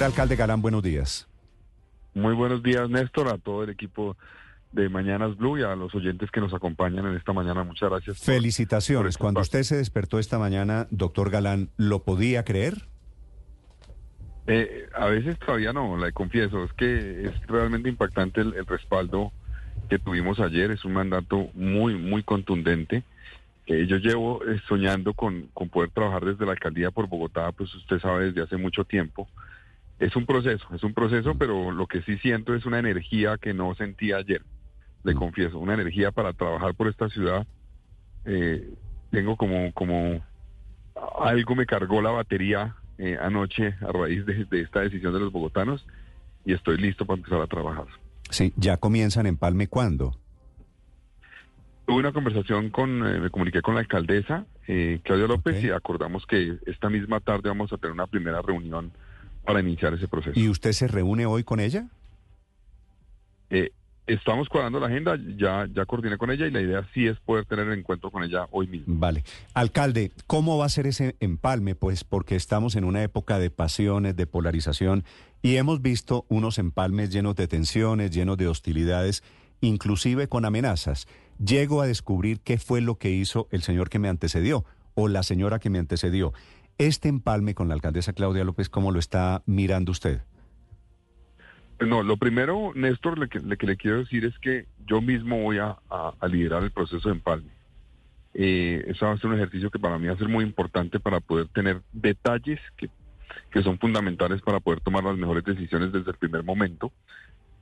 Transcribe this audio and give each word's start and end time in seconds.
Señor 0.00 0.12
alcalde 0.12 0.34
Galán, 0.34 0.62
buenos 0.62 0.82
días. 0.82 1.28
Muy 2.14 2.32
buenos 2.32 2.62
días, 2.62 2.88
Néstor, 2.88 3.28
a 3.28 3.36
todo 3.36 3.64
el 3.64 3.68
equipo 3.68 4.16
de 4.72 4.88
Mañanas 4.88 5.36
Blue 5.36 5.58
y 5.58 5.62
a 5.62 5.76
los 5.76 5.94
oyentes 5.94 6.30
que 6.30 6.40
nos 6.40 6.54
acompañan 6.54 7.04
en 7.04 7.16
esta 7.16 7.34
mañana. 7.34 7.64
Muchas 7.64 7.90
gracias. 7.90 8.18
Felicitaciones. 8.18 9.18
Cuando 9.18 9.42
usted 9.42 9.62
se 9.62 9.76
despertó 9.76 10.18
esta 10.18 10.38
mañana, 10.38 10.86
doctor 10.90 11.28
Galán, 11.28 11.68
¿lo 11.76 12.02
podía 12.02 12.46
creer? 12.46 12.86
Eh, 14.46 14.88
a 14.94 15.04
veces 15.08 15.38
todavía 15.38 15.74
no, 15.74 15.98
le 15.98 16.12
confieso. 16.12 16.64
Es 16.64 16.72
que 16.72 17.26
es 17.26 17.46
realmente 17.46 17.90
impactante 17.90 18.40
el, 18.40 18.54
respaldo 18.64 19.32
que 19.90 19.98
tuvimos 19.98 20.40
ayer. 20.40 20.70
Es 20.70 20.82
un 20.86 20.94
mandato 20.94 21.50
muy, 21.52 21.94
muy 21.94 22.22
contundente. 22.22 23.02
Eh, 23.66 23.86
yo 23.86 23.98
llevo 23.98 24.42
eh, 24.46 24.62
soñando 24.66 25.12
con, 25.12 25.48
con 25.52 25.68
poder 25.68 25.90
trabajar 25.90 26.24
desde 26.24 26.46
la 26.46 26.52
alcaldía 26.52 26.90
por 26.90 27.06
Bogotá, 27.06 27.52
pues 27.52 27.74
usted 27.74 28.00
sabe, 28.00 28.32
desde 28.32 28.40
hace 28.40 28.56
mucho 28.56 28.84
tiempo. 28.84 29.28
Es 30.00 30.16
un 30.16 30.24
proceso, 30.24 30.66
es 30.74 30.82
un 30.82 30.94
proceso, 30.94 31.36
pero 31.36 31.70
lo 31.70 31.86
que 31.86 32.00
sí 32.02 32.16
siento 32.18 32.54
es 32.54 32.64
una 32.64 32.78
energía 32.78 33.36
que 33.36 33.52
no 33.52 33.74
sentí 33.74 34.12
ayer 34.12 34.42
le 35.04 35.14
confieso, 35.14 35.58
una 35.58 35.74
energía 35.74 36.10
para 36.10 36.32
trabajar 36.32 36.74
por 36.74 36.88
esta 36.88 37.08
ciudad. 37.08 37.46
Eh, 38.24 38.74
tengo 39.10 39.36
como, 39.36 39.72
como 39.72 40.22
algo 41.20 41.54
me 41.54 41.66
cargó 41.66 42.02
la 42.02 42.10
batería 42.10 42.76
eh, 42.98 43.18
anoche 43.20 43.74
a 43.80 43.92
raíz 43.92 44.24
de, 44.26 44.46
esta 44.60 44.80
decisión 44.80 45.12
de 45.12 45.20
los 45.20 45.32
bogotanos 45.32 45.86
y 46.44 46.52
estoy 46.52 46.76
listo 46.78 47.06
para 47.06 47.18
empezar 47.18 47.40
a 47.40 47.46
trabajar. 47.46 47.86
Sí, 48.30 48.52
¿ya 48.56 48.76
comienzan 48.76 49.26
en 49.26 49.36
Palme 49.36 49.68
cuándo? 49.68 50.16
Tuve 51.86 51.98
una 51.98 52.12
conversación 52.12 52.70
con, 52.70 53.06
eh, 53.06 53.20
me 53.20 53.30
comuniqué 53.30 53.62
con 53.62 53.74
la 53.74 53.80
alcaldesa, 53.80 54.46
Claudia 55.02 55.26
López, 55.26 55.64
y 55.64 55.70
acordamos 55.70 56.24
que 56.26 56.56
esta 56.66 56.88
misma 56.88 57.18
tarde 57.18 57.48
vamos 57.48 57.72
a 57.72 57.76
tener 57.76 57.92
una 57.92 58.06
primera 58.06 58.40
reunión 58.40 58.92
para 59.52 59.66
iniciar 59.66 59.94
ese 59.94 60.08
proceso. 60.08 60.38
¿Y 60.38 60.48
usted 60.48 60.72
se 60.72 60.86
reúne 60.86 61.26
hoy 61.26 61.44
con 61.44 61.60
ella? 61.60 61.88
Eh, 63.50 63.72
Estamos 64.10 64.48
cuadrando 64.48 64.80
la 64.80 64.88
agenda, 64.88 65.16
ya, 65.36 65.68
ya 65.72 65.84
coordiné 65.86 66.18
con 66.18 66.32
ella 66.32 66.44
y 66.44 66.50
la 66.50 66.60
idea 66.60 66.84
sí 66.92 67.06
es 67.06 67.16
poder 67.20 67.44
tener 67.44 67.68
el 67.68 67.78
encuentro 67.78 68.10
con 68.10 68.24
ella 68.24 68.48
hoy 68.50 68.66
mismo. 68.66 68.92
Vale. 68.98 69.22
Alcalde, 69.54 70.10
¿cómo 70.26 70.58
va 70.58 70.64
a 70.64 70.68
ser 70.68 70.88
ese 70.88 71.14
empalme? 71.20 71.76
Pues 71.76 72.02
porque 72.02 72.34
estamos 72.34 72.74
en 72.74 72.82
una 72.82 73.04
época 73.04 73.38
de 73.38 73.50
pasiones, 73.50 74.16
de 74.16 74.26
polarización 74.26 75.04
y 75.42 75.56
hemos 75.56 75.80
visto 75.80 76.26
unos 76.28 76.58
empalmes 76.58 77.10
llenos 77.10 77.36
de 77.36 77.46
tensiones, 77.46 78.10
llenos 78.10 78.36
de 78.36 78.48
hostilidades, 78.48 79.22
inclusive 79.60 80.26
con 80.26 80.44
amenazas. 80.44 81.06
Llego 81.38 81.80
a 81.80 81.86
descubrir 81.86 82.40
qué 82.40 82.58
fue 82.58 82.80
lo 82.80 82.96
que 82.96 83.10
hizo 83.10 83.46
el 83.52 83.62
señor 83.62 83.90
que 83.90 84.00
me 84.00 84.08
antecedió 84.08 84.64
o 84.94 85.06
la 85.06 85.22
señora 85.22 85.60
que 85.60 85.70
me 85.70 85.78
antecedió. 85.78 86.32
Este 86.80 87.10
empalme 87.10 87.54
con 87.54 87.68
la 87.68 87.74
alcaldesa 87.74 88.14
Claudia 88.14 88.42
López, 88.42 88.70
¿cómo 88.70 88.90
lo 88.90 88.98
está 88.98 89.42
mirando 89.44 89.92
usted? 89.92 90.22
No, 91.78 92.02
lo 92.02 92.16
primero, 92.16 92.72
Néstor, 92.74 93.18
lo 93.18 93.28
que, 93.28 93.38
le 93.38 93.76
quiero 93.76 93.98
decir 93.98 94.24
es 94.24 94.38
que 94.38 94.64
yo 94.86 95.02
mismo 95.02 95.42
voy 95.42 95.58
a, 95.58 95.76
liderar 96.26 96.62
el 96.62 96.70
proceso 96.70 97.10
de 97.10 97.16
empalme. 97.16 97.50
Eh, 98.32 98.82
eso 98.86 99.04
va 99.04 99.12
a 99.12 99.18
ser 99.18 99.28
un 99.28 99.36
ejercicio 99.36 99.70
que 99.70 99.78
para 99.78 99.98
mí 99.98 100.06
va 100.06 100.14
a 100.14 100.16
ser 100.16 100.30
muy 100.30 100.42
importante 100.42 100.98
para 101.00 101.20
poder 101.20 101.48
tener 101.48 101.82
detalles 101.92 102.58
que, 102.78 102.88
son 103.62 103.78
fundamentales 103.78 104.40
para 104.40 104.60
poder 104.60 104.80
tomar 104.80 105.04
las 105.04 105.18
mejores 105.18 105.44
decisiones 105.44 105.92
desde 105.92 106.12
el 106.12 106.16
primer 106.16 106.44
momento. 106.44 106.92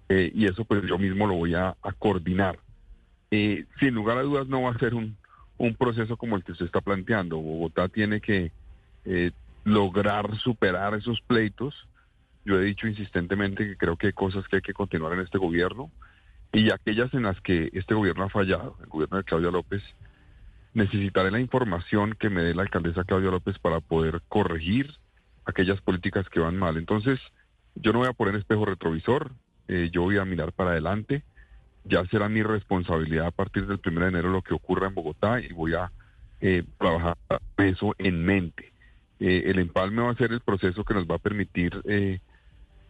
Eh, 0.08 0.30
y 0.32 0.46
eso 0.46 0.64
pues 0.64 0.84
yo 0.86 0.96
mismo 0.96 1.26
lo 1.26 1.34
voy 1.34 1.56
a, 1.56 1.74
coordinar. 1.98 2.60
Eh, 3.32 3.64
sin 3.80 3.94
lugar 3.94 4.18
a 4.18 4.22
dudas 4.22 4.46
no 4.46 4.62
va 4.62 4.70
a 4.70 4.78
ser 4.78 4.94
un, 4.94 5.16
un 5.56 5.74
proceso 5.74 6.16
como 6.16 6.36
el 6.36 6.44
que 6.44 6.54
se 6.54 6.64
está 6.64 6.80
planteando. 6.80 7.38
Bogotá 7.38 7.88
tiene 7.88 8.20
que 8.20 8.52
eh, 9.08 9.32
lograr 9.64 10.36
superar 10.38 10.94
esos 10.94 11.20
pleitos 11.22 11.74
yo 12.48 12.58
he 12.58 12.64
dicho 12.64 12.86
insistentemente 12.86 13.66
que 13.66 13.76
creo 13.76 13.96
que 13.98 14.06
hay 14.06 14.12
cosas 14.14 14.48
que 14.48 14.56
hay 14.56 14.62
que 14.62 14.72
continuar 14.72 15.12
en 15.12 15.20
este 15.20 15.36
gobierno 15.36 15.90
y 16.50 16.70
aquellas 16.70 17.12
en 17.12 17.24
las 17.24 17.38
que 17.42 17.68
este 17.74 17.92
gobierno 17.92 18.24
ha 18.24 18.30
fallado, 18.30 18.74
el 18.80 18.86
gobierno 18.86 19.18
de 19.18 19.24
Claudia 19.24 19.50
López, 19.50 19.82
necesitaré 20.72 21.30
la 21.30 21.40
información 21.40 22.14
que 22.18 22.30
me 22.30 22.42
dé 22.42 22.54
la 22.54 22.62
alcaldesa 22.62 23.04
Claudia 23.04 23.30
López 23.30 23.58
para 23.58 23.80
poder 23.80 24.22
corregir 24.28 24.94
aquellas 25.44 25.78
políticas 25.82 26.26
que 26.30 26.40
van 26.40 26.56
mal. 26.56 26.78
Entonces, 26.78 27.20
yo 27.74 27.92
no 27.92 27.98
voy 27.98 28.08
a 28.08 28.14
poner 28.14 28.34
espejo 28.36 28.64
retrovisor, 28.64 29.32
eh, 29.68 29.90
yo 29.92 30.00
voy 30.02 30.16
a 30.16 30.24
mirar 30.24 30.52
para 30.52 30.70
adelante, 30.70 31.24
ya 31.84 32.06
será 32.06 32.30
mi 32.30 32.42
responsabilidad 32.42 33.26
a 33.26 33.30
partir 33.30 33.66
del 33.66 33.80
1 33.84 34.00
de 34.00 34.08
enero 34.08 34.30
lo 34.30 34.40
que 34.40 34.54
ocurra 34.54 34.88
en 34.88 34.94
Bogotá 34.94 35.38
y 35.38 35.52
voy 35.52 35.74
a 35.74 35.92
eh, 36.40 36.64
trabajar 36.78 37.18
eso 37.58 37.94
en 37.98 38.24
mente. 38.24 38.72
Eh, 39.20 39.44
el 39.46 39.58
empalme 39.58 40.02
va 40.02 40.10
a 40.10 40.16
ser 40.16 40.32
el 40.32 40.40
proceso 40.40 40.84
que 40.84 40.94
nos 40.94 41.06
va 41.06 41.16
a 41.16 41.18
permitir 41.18 41.80
eh, 41.84 42.20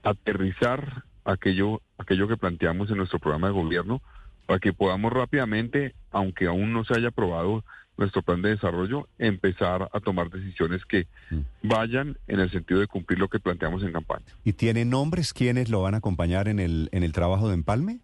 aterrizar 0.02 1.04
aquello, 1.24 1.82
aquello 1.98 2.28
que 2.28 2.36
planteamos 2.36 2.90
en 2.90 2.98
nuestro 2.98 3.18
programa 3.18 3.48
de 3.48 3.54
gobierno 3.54 4.02
para 4.46 4.60
que 4.60 4.72
podamos 4.72 5.12
rápidamente, 5.12 5.94
aunque 6.10 6.46
aún 6.46 6.72
no 6.72 6.84
se 6.84 6.94
haya 6.96 7.08
aprobado 7.08 7.64
nuestro 7.98 8.22
plan 8.22 8.40
de 8.40 8.50
desarrollo, 8.50 9.08
empezar 9.18 9.90
a 9.92 10.00
tomar 10.00 10.30
decisiones 10.30 10.84
que 10.86 11.06
mm. 11.30 11.40
vayan 11.64 12.16
en 12.28 12.40
el 12.40 12.50
sentido 12.50 12.80
de 12.80 12.86
cumplir 12.86 13.18
lo 13.18 13.28
que 13.28 13.40
planteamos 13.40 13.82
en 13.82 13.92
campaña. 13.92 14.24
¿Y 14.44 14.52
tiene 14.52 14.84
nombres 14.84 15.34
quienes 15.34 15.68
lo 15.68 15.82
van 15.82 15.94
a 15.94 15.98
acompañar 15.98 16.48
en 16.48 16.60
el, 16.60 16.88
en 16.92 17.02
el 17.02 17.12
trabajo 17.12 17.48
de 17.48 17.54
empalme? 17.54 18.00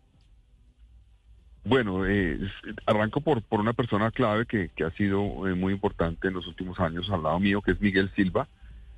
Bueno, 1.64 2.06
eh, 2.06 2.38
arranco 2.86 3.20
por, 3.20 3.42
por 3.42 3.60
una 3.60 3.72
persona 3.72 4.10
clave 4.10 4.46
que, 4.46 4.70
que 4.76 4.84
ha 4.84 4.90
sido 4.92 5.48
eh, 5.48 5.54
muy 5.54 5.72
importante 5.72 6.28
en 6.28 6.34
los 6.34 6.46
últimos 6.46 6.78
años 6.78 7.08
al 7.10 7.22
lado 7.22 7.40
mío, 7.40 7.62
que 7.62 7.72
es 7.72 7.80
Miguel 7.80 8.10
Silva. 8.14 8.48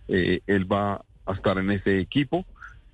Eh, 0.08 0.40
él 0.46 0.70
va 0.70 1.04
a 1.26 1.32
estar 1.32 1.58
en 1.58 1.70
ese 1.70 2.00
equipo. 2.00 2.44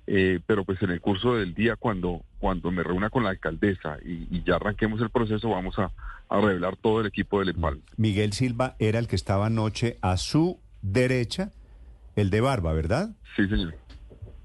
Eh, 0.05 0.41
pero 0.45 0.65
pues 0.65 0.81
en 0.81 0.91
el 0.91 0.99
curso 0.99 1.35
del 1.35 1.53
día, 1.53 1.75
cuando, 1.77 2.23
cuando 2.39 2.71
me 2.71 2.83
reúna 2.83 3.09
con 3.09 3.23
la 3.23 3.29
alcaldesa 3.29 3.97
y, 4.03 4.43
ya 4.43 4.55
arranquemos 4.55 5.01
el 5.01 5.09
proceso, 5.09 5.49
vamos 5.49 5.77
a, 5.79 5.91
revelar 6.29 6.75
todo 6.77 7.01
el 7.01 7.05
equipo 7.05 7.39
del 7.39 7.49
EPAL. 7.49 7.79
Miguel 7.95 8.33
Silva 8.33 8.75
era 8.79 8.97
el 8.97 9.07
que 9.07 9.15
estaba 9.15 9.45
anoche 9.45 9.99
a 10.01 10.17
su 10.17 10.59
derecha, 10.81 11.51
el 12.15 12.31
de 12.31 12.41
Barba, 12.41 12.73
¿verdad? 12.73 13.11
Sí, 13.35 13.47
señor. 13.47 13.75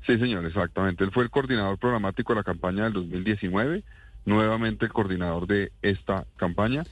Sí, 0.07 0.19
señor, 0.19 0.45
exactamente. 0.45 1.03
Él 1.05 1.11
fue 1.13 1.25
el 1.25 1.31
coordinador 1.31 1.79
programático 1.79 2.35
de 2.35 2.41
la 2.41 2.45
campaña 2.45 2.85
del 2.85 2.93
2019, 2.93 3.83
nuevamente 4.29 4.85
el 4.85 4.93
coordinador 4.93 5.47
de 5.47 5.73
esta 5.83 6.27
campaña. 6.37 6.85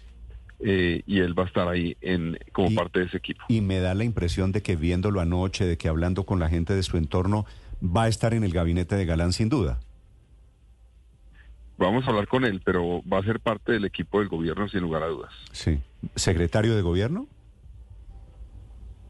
Eh, 0.59 1.03
y 1.07 1.19
él 1.19 1.39
va 1.39 1.43
a 1.43 1.47
estar 1.47 1.69
ahí 1.69 1.99
en, 2.01 2.39
como 2.53 2.75
parte 2.75 3.01
de 3.01 3.05
ese 3.05 3.19
equipo. 3.19 3.45
Y 3.49 3.61
me 3.61 3.79
da 3.79 3.93
la 3.95 4.05
impresión 4.05 4.53
de 4.53 4.63
que 4.63 4.75
viéndolo 4.75 5.21
anoche, 5.21 5.67
de 5.67 5.77
que 5.77 5.87
hablando 5.87 6.25
con 6.25 6.41
la 6.41 6.49
gente 6.49 6.75
de 6.75 6.83
su 6.83 6.97
entorno, 6.97 7.45
va 7.83 8.05
a 8.05 8.09
estar 8.09 8.33
en 8.33 8.43
el 8.43 8.55
gabinete 8.55 8.97
de 8.97 9.05
Galán 9.05 9.35
sin 9.35 9.51
duda. 9.51 9.81
Vamos 11.77 12.07
a 12.07 12.09
hablar 12.09 12.27
con 12.27 12.47
él, 12.47 12.63
pero 12.65 13.03
va 13.03 13.19
a 13.19 13.23
ser 13.23 13.39
parte 13.39 13.73
del 13.73 13.85
equipo 13.85 14.21
del 14.21 14.29
gobierno 14.29 14.67
sin 14.67 14.81
lugar 14.81 15.03
a 15.03 15.09
dudas. 15.09 15.33
Sí. 15.53 15.79
¿Secretario 16.15 16.75
de 16.75 16.81
gobierno? 16.81 17.27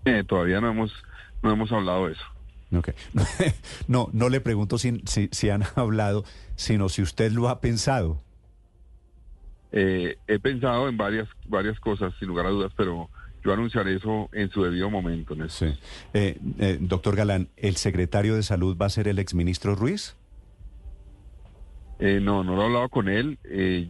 Eh, 0.05 0.25
todavía 0.27 0.61
no 0.61 0.71
hemos, 0.71 0.93
no 1.43 1.53
hemos 1.53 1.71
hablado 1.71 2.09
de 2.09 2.15
eso. 2.15 2.25
Okay. 2.73 2.95
no, 3.89 4.09
no 4.13 4.29
le 4.29 4.41
pregunto 4.41 4.79
si, 4.79 5.03
si, 5.05 5.51
han 5.51 5.63
hablado, 5.77 6.25
sino 6.57 6.89
si 6.89 7.03
usted 7.03 7.33
lo 7.33 7.49
ha 7.49 7.61
pensado. 7.61 8.21
Eh, 9.73 10.17
he 10.27 10.39
pensado 10.39 10.89
en 10.89 10.97
varias, 10.97 11.29
varias 11.49 11.79
cosas, 11.81 12.13
sin 12.19 12.29
lugar 12.29 12.47
a 12.47 12.51
dudas, 12.51 12.73
pero 12.77 13.11
yo 13.47 13.53
anunciaré 13.53 13.95
eso 13.95 14.29
en 14.33 14.51
su 14.51 14.65
debido 14.65 14.91
momento. 14.91 15.37
Sí. 15.49 15.67
Eh, 16.13 16.37
eh, 16.59 16.79
doctor 16.81 17.15
Galán, 17.15 17.49
¿el 17.57 17.77
secretario 17.77 18.35
de 18.35 18.43
Salud 18.43 18.77
va 18.77 18.87
a 18.87 18.91
ser 18.91 19.07
el 19.07 19.21
exministro 19.21 19.77
Ruiz? 19.77 20.17
Eh, 22.01 22.19
no, 22.21 22.43
no 22.43 22.57
lo 22.57 22.63
he 22.63 22.65
hablado 22.67 22.89
con 22.89 23.09
él. 23.09 23.39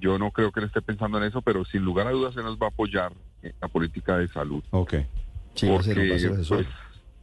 yo 0.00 0.18
no 0.18 0.30
creo 0.30 0.52
que 0.52 0.60
él 0.60 0.66
esté 0.66 0.82
pensando 0.82 1.16
en 1.18 1.24
eso, 1.24 1.40
pero 1.40 1.64
sin 1.64 1.82
lugar 1.82 2.06
a 2.06 2.10
dudas 2.10 2.36
él 2.36 2.44
nos 2.44 2.58
va 2.58 2.66
a 2.66 2.68
apoyar 2.68 3.12
en 3.42 3.54
la 3.60 3.68
política 3.68 4.18
de 4.18 4.28
salud. 4.28 4.62
Ok. 4.70 4.94
Sí, 5.54 5.66
porque, 5.66 5.94
pues, 6.48 6.66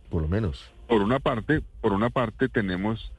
por 0.09 0.23
lo 0.23 0.27
menos. 0.27 0.71
Por 0.93 1.01
una 1.01 1.17
parte, 1.17 1.63
por 1.81 1.91
una 1.91 2.11
parte 2.11 2.49
tenemos 2.49 3.11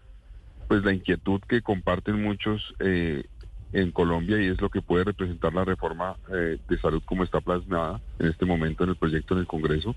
pues 0.69 0.85
la 0.85 0.93
inquietud 0.93 1.41
que 1.41 1.61
comparten 1.61 2.23
muchos 2.23 2.73
eh, 2.79 3.25
en 3.73 3.91
Colombia 3.91 4.41
y 4.41 4.47
es 4.47 4.61
lo 4.61 4.71
que 4.71 4.81
puede 4.81 5.03
representar 5.03 5.53
la 5.53 5.65
reforma 5.65 6.15
eh, 6.33 6.59
de 6.69 6.79
salud 6.79 7.03
como 7.05 7.25
está 7.25 7.41
plasmada 7.41 8.01
en 8.21 8.29
este 8.29 8.47
momento 8.47 8.85
en 8.85 8.91
el 8.91 8.97
proyecto 8.97 9.35
en 9.35 9.41
el 9.41 9.49
Congreso. 9.49 9.97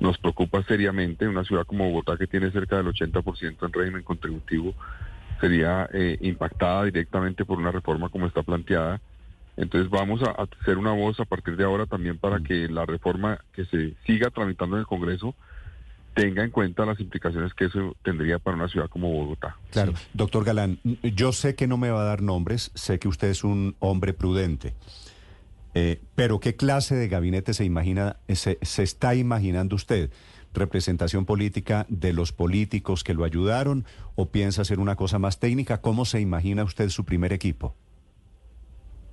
Nos 0.00 0.18
preocupa 0.18 0.64
seriamente 0.64 1.28
una 1.28 1.44
ciudad 1.44 1.64
como 1.64 1.88
Bogotá 1.88 2.16
que 2.16 2.26
tiene 2.26 2.50
cerca 2.50 2.78
del 2.78 2.86
80% 2.86 3.66
en 3.66 3.72
régimen 3.72 4.02
contributivo 4.02 4.74
sería 5.40 5.88
eh, 5.92 6.18
impactada 6.22 6.86
directamente 6.86 7.44
por 7.44 7.56
una 7.56 7.70
reforma 7.70 8.08
como 8.08 8.26
está 8.26 8.42
planteada. 8.42 9.00
Entonces 9.56 9.88
vamos 9.90 10.24
a, 10.24 10.32
hacer 10.60 10.76
una 10.76 10.90
voz 10.90 11.20
a 11.20 11.24
partir 11.24 11.56
de 11.56 11.62
ahora 11.62 11.86
también 11.86 12.18
para 12.18 12.40
mm. 12.40 12.42
que 12.42 12.68
la 12.68 12.84
reforma 12.84 13.38
que 13.52 13.64
se 13.66 13.94
siga 14.08 14.30
tramitando 14.30 14.74
en 14.74 14.80
el 14.80 14.86
Congreso 14.88 15.36
tenga 16.14 16.44
en 16.44 16.50
cuenta 16.50 16.84
las 16.84 17.00
implicaciones 17.00 17.54
que 17.54 17.66
eso 17.66 17.96
tendría 18.02 18.38
para 18.38 18.56
una 18.56 18.68
ciudad 18.68 18.88
como 18.88 19.10
Bogotá. 19.10 19.56
Claro, 19.70 19.94
doctor 20.12 20.44
Galán, 20.44 20.78
yo 21.02 21.32
sé 21.32 21.54
que 21.54 21.66
no 21.66 21.76
me 21.76 21.90
va 21.90 22.02
a 22.02 22.04
dar 22.04 22.22
nombres, 22.22 22.70
sé 22.74 22.98
que 22.98 23.08
usted 23.08 23.28
es 23.28 23.44
un 23.44 23.76
hombre 23.78 24.12
prudente, 24.12 24.74
eh, 25.74 26.00
pero 26.14 26.40
¿qué 26.40 26.54
clase 26.54 26.94
de 26.94 27.08
gabinete 27.08 27.54
se 27.54 27.64
imagina, 27.64 28.16
se, 28.28 28.58
se 28.60 28.82
está 28.82 29.14
imaginando 29.14 29.76
usted? 29.76 30.10
representación 30.54 31.24
política 31.24 31.86
de 31.88 32.12
los 32.12 32.32
políticos 32.32 33.04
que 33.04 33.14
lo 33.14 33.24
ayudaron 33.24 33.84
o 34.14 34.30
piensa 34.30 34.62
hacer 34.62 34.80
una 34.80 34.96
cosa 34.96 35.18
más 35.18 35.40
técnica? 35.40 35.80
¿Cómo 35.80 36.04
se 36.04 36.20
imagina 36.20 36.64
usted 36.64 36.88
su 36.90 37.04
primer 37.04 37.32
equipo? 37.32 37.74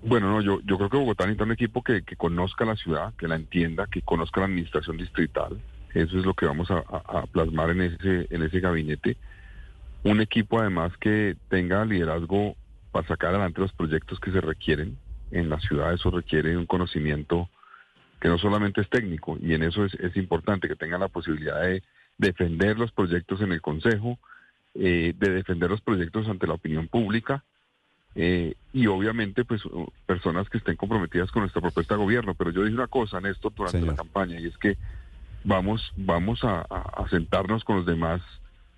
Bueno, 0.02 0.30
no, 0.32 0.42
yo, 0.42 0.60
yo 0.66 0.78
creo 0.78 0.90
que 0.90 0.98
Bogotá 0.98 1.26
necesita 1.26 1.44
un 1.44 1.52
equipo 1.52 1.84
que, 1.84 2.04
conozca 2.18 2.64
la 2.64 2.76
ciudad, 2.76 3.14
que 3.16 3.28
la 3.28 3.36
entienda, 3.36 3.86
que 3.88 4.02
conozca 4.02 4.40
la 4.40 4.46
administración 4.46 4.98
distrital. 4.98 5.60
Eso 5.94 6.20
es 6.20 6.26
lo 6.26 6.34
que 6.34 6.46
vamos 6.46 6.70
a, 6.72 7.26
plasmar 7.32 7.72
en 7.72 7.82
ese, 7.82 8.28
en 8.30 8.44
ese 8.44 8.60
gabinete. 8.60 9.18
Un 10.04 10.22
equipo 10.22 10.60
además 10.60 10.96
que 10.98 11.36
tenga 11.50 11.84
liderazgo 11.86 12.56
para 12.92 13.08
sacar 13.08 13.30
adelante 13.32 13.62
los 13.62 13.74
proyectos 13.74 14.20
que 14.20 14.32
se 14.32 14.42
requieren 14.42 14.98
en 15.32 15.50
la 15.50 15.60
ciudad. 15.60 15.94
Eso 15.94 16.12
requiere 16.12 16.56
un 16.58 16.66
conocimiento 16.66 17.50
que 18.20 18.28
no 18.28 18.38
solamente 18.38 18.82
es 18.82 18.90
técnico, 18.90 19.38
y 19.42 19.54
en 19.54 19.64
eso 19.64 19.86
es, 19.86 19.94
es 19.96 20.16
importante 20.18 20.68
que 20.68 20.76
tengan 20.76 21.00
la 21.00 21.08
posibilidad 21.08 21.62
de 21.62 21.82
defender 22.18 22.78
los 22.78 22.92
proyectos 22.92 23.40
en 23.42 23.54
el 23.54 23.62
Consejo, 23.62 24.20
eh, 24.76 25.14
de 25.18 25.30
defender 25.32 25.70
los 25.70 25.82
proyectos 25.82 26.28
ante 26.28 26.46
la 26.46 26.54
opinión 26.54 26.88
pública 26.88 27.44
eh, 28.16 28.54
y 28.74 28.88
obviamente 28.88 29.46
pues 29.46 29.62
personas 30.06 30.50
que 30.50 30.58
estén 30.60 30.76
comprometidas 30.76 31.32
con 31.32 31.42
nuestra 31.42 31.62
propuesta 31.62 31.96
de 31.96 32.02
gobierno. 32.02 32.34
Pero 32.36 32.52
yo 32.52 32.64
dije 32.64 32.76
una 32.76 32.88
cosa, 32.88 33.20
Néstor, 33.20 33.54
durante 33.56 33.82
la 33.82 33.96
campaña 33.96 34.40
y 34.40 34.48
es 34.48 34.58
que 34.58 34.78
vamos, 35.44 35.92
vamos 35.96 36.44
a, 36.44 36.66
sentarnos 37.10 37.64
con 37.64 37.78
los 37.78 37.86
demás 37.86 38.22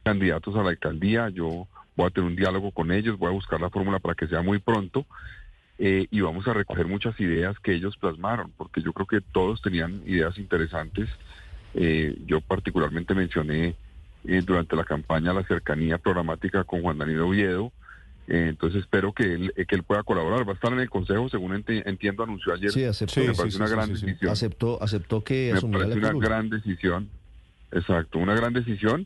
candidatos 0.03 0.55
a 0.55 0.63
la 0.63 0.69
alcaldía. 0.69 1.29
Yo 1.29 1.67
voy 1.95 2.07
a 2.07 2.09
tener 2.09 2.29
un 2.29 2.35
diálogo 2.35 2.71
con 2.71 2.91
ellos, 2.91 3.17
voy 3.17 3.29
a 3.29 3.33
buscar 3.33 3.59
la 3.59 3.69
fórmula 3.69 3.99
para 3.99 4.15
que 4.15 4.27
sea 4.27 4.41
muy 4.41 4.59
pronto. 4.59 5.05
Eh, 5.77 6.07
y 6.11 6.21
vamos 6.21 6.47
a 6.47 6.53
recoger 6.53 6.87
muchas 6.87 7.19
ideas 7.19 7.57
que 7.59 7.73
ellos 7.73 7.97
plasmaron, 7.97 8.51
porque 8.55 8.81
yo 8.81 8.93
creo 8.93 9.07
que 9.07 9.21
todos 9.21 9.61
tenían 9.61 10.01
ideas 10.05 10.37
interesantes. 10.37 11.09
Eh, 11.73 12.17
yo 12.25 12.41
particularmente 12.41 13.15
mencioné 13.15 13.75
durante 14.23 14.75
la 14.75 14.83
campaña 14.83 15.33
la 15.33 15.43
cercanía 15.43 15.97
programática 15.97 16.63
con 16.63 16.83
Juan 16.83 16.99
Danilo 16.99 17.27
Oviedo, 17.27 17.71
eh, 17.71 17.71
entonces 18.33 18.81
espero 18.81 19.11
que 19.11 19.23
él, 19.23 19.53
que 19.67 19.75
él 19.75 19.83
pueda 19.83 20.03
colaborar. 20.03 20.47
Va 20.47 20.53
a 20.53 20.55
estar 20.55 20.71
en 20.71 20.79
el 20.79 20.89
Consejo, 20.89 21.27
según 21.27 21.63
entiendo, 21.67 22.23
anunció 22.23 22.53
ayer. 22.53 22.71
Sí, 22.71 22.85
aceptó. 22.85 23.19
me 23.19 23.33
parece 23.33 23.57
una 23.57 23.67
gran 23.67 23.89
decisión. 23.89 24.31
Aceptó, 24.31 24.81
aceptó 24.81 25.23
que 25.23 25.51
Me 25.53 25.61
parece 25.61 25.97
una 25.97 26.13
gran 26.13 26.49
decisión. 26.49 27.09
Exacto, 27.71 28.19
una 28.19 28.33
gran 28.33 28.53
decisión. 28.53 29.05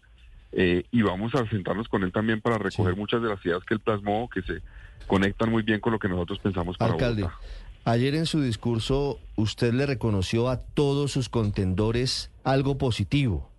Eh, 0.51 0.85
y 0.91 1.01
vamos 1.01 1.33
a 1.33 1.49
sentarnos 1.49 1.87
con 1.89 2.03
él 2.03 2.11
también 2.11 2.39
para 2.39 2.57
recoger 2.59 2.95
muchas 2.95 3.21
de 3.21 3.29
las 3.29 3.43
ideas 3.45 3.63
que 3.67 3.73
él 3.73 3.79
plasmó, 3.79 4.29
que 4.29 4.41
se 4.43 4.61
conectan 5.07 5.49
muy 5.49 5.63
bien 5.63 5.79
con 5.79 5.91
lo 5.91 5.99
que 5.99 6.07
nosotros 6.07 6.39
pensamos 6.39 6.77
para 6.77 6.93
Alcalde, 6.93 7.27
ayer 7.83 8.15
en 8.15 8.25
su 8.25 8.41
discurso 8.41 9.19
usted 9.35 9.73
le 9.73 9.85
reconoció 9.85 10.49
a 10.49 10.61
todos 10.61 11.11
sus 11.11 11.29
contendores 11.29 12.31
algo 12.43 12.77
positivo 12.77 13.51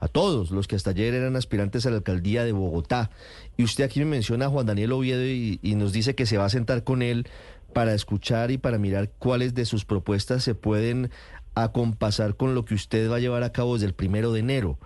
a 0.00 0.08
todos 0.08 0.50
los 0.50 0.66
que 0.66 0.76
hasta 0.76 0.90
ayer 0.90 1.14
eran 1.14 1.36
aspirantes 1.36 1.84
a 1.84 1.90
la 1.90 1.98
alcaldía 1.98 2.44
de 2.44 2.52
Bogotá. 2.52 3.10
Y 3.56 3.64
usted 3.64 3.84
aquí 3.84 4.00
me 4.00 4.06
menciona 4.06 4.46
a 4.46 4.48
Juan 4.48 4.66
Daniel 4.66 4.92
Oviedo 4.92 5.24
y, 5.24 5.58
nos 5.76 5.92
dice 5.92 6.14
que 6.14 6.26
se 6.26 6.38
va 6.38 6.46
a 6.46 6.50
sentar 6.50 6.84
con 6.84 7.02
él 7.02 7.28
para 7.74 7.94
escuchar 7.94 8.50
y 8.50 8.58
para 8.58 8.78
mirar 8.78 9.10
cuáles 9.18 9.54
de 9.54 9.66
sus 9.66 9.84
propuestas 9.84 10.42
se 10.42 10.54
pueden 10.54 11.10
acompasar 11.54 12.36
con 12.36 12.54
lo 12.54 12.64
que 12.64 12.74
usted 12.74 13.10
va 13.10 13.16
a 13.16 13.20
llevar 13.20 13.42
a 13.42 13.52
cabo 13.52 13.74
desde 13.74 13.86
el 13.86 13.94
primero 13.94 14.32
de 14.32 14.40
enero. 14.40 14.78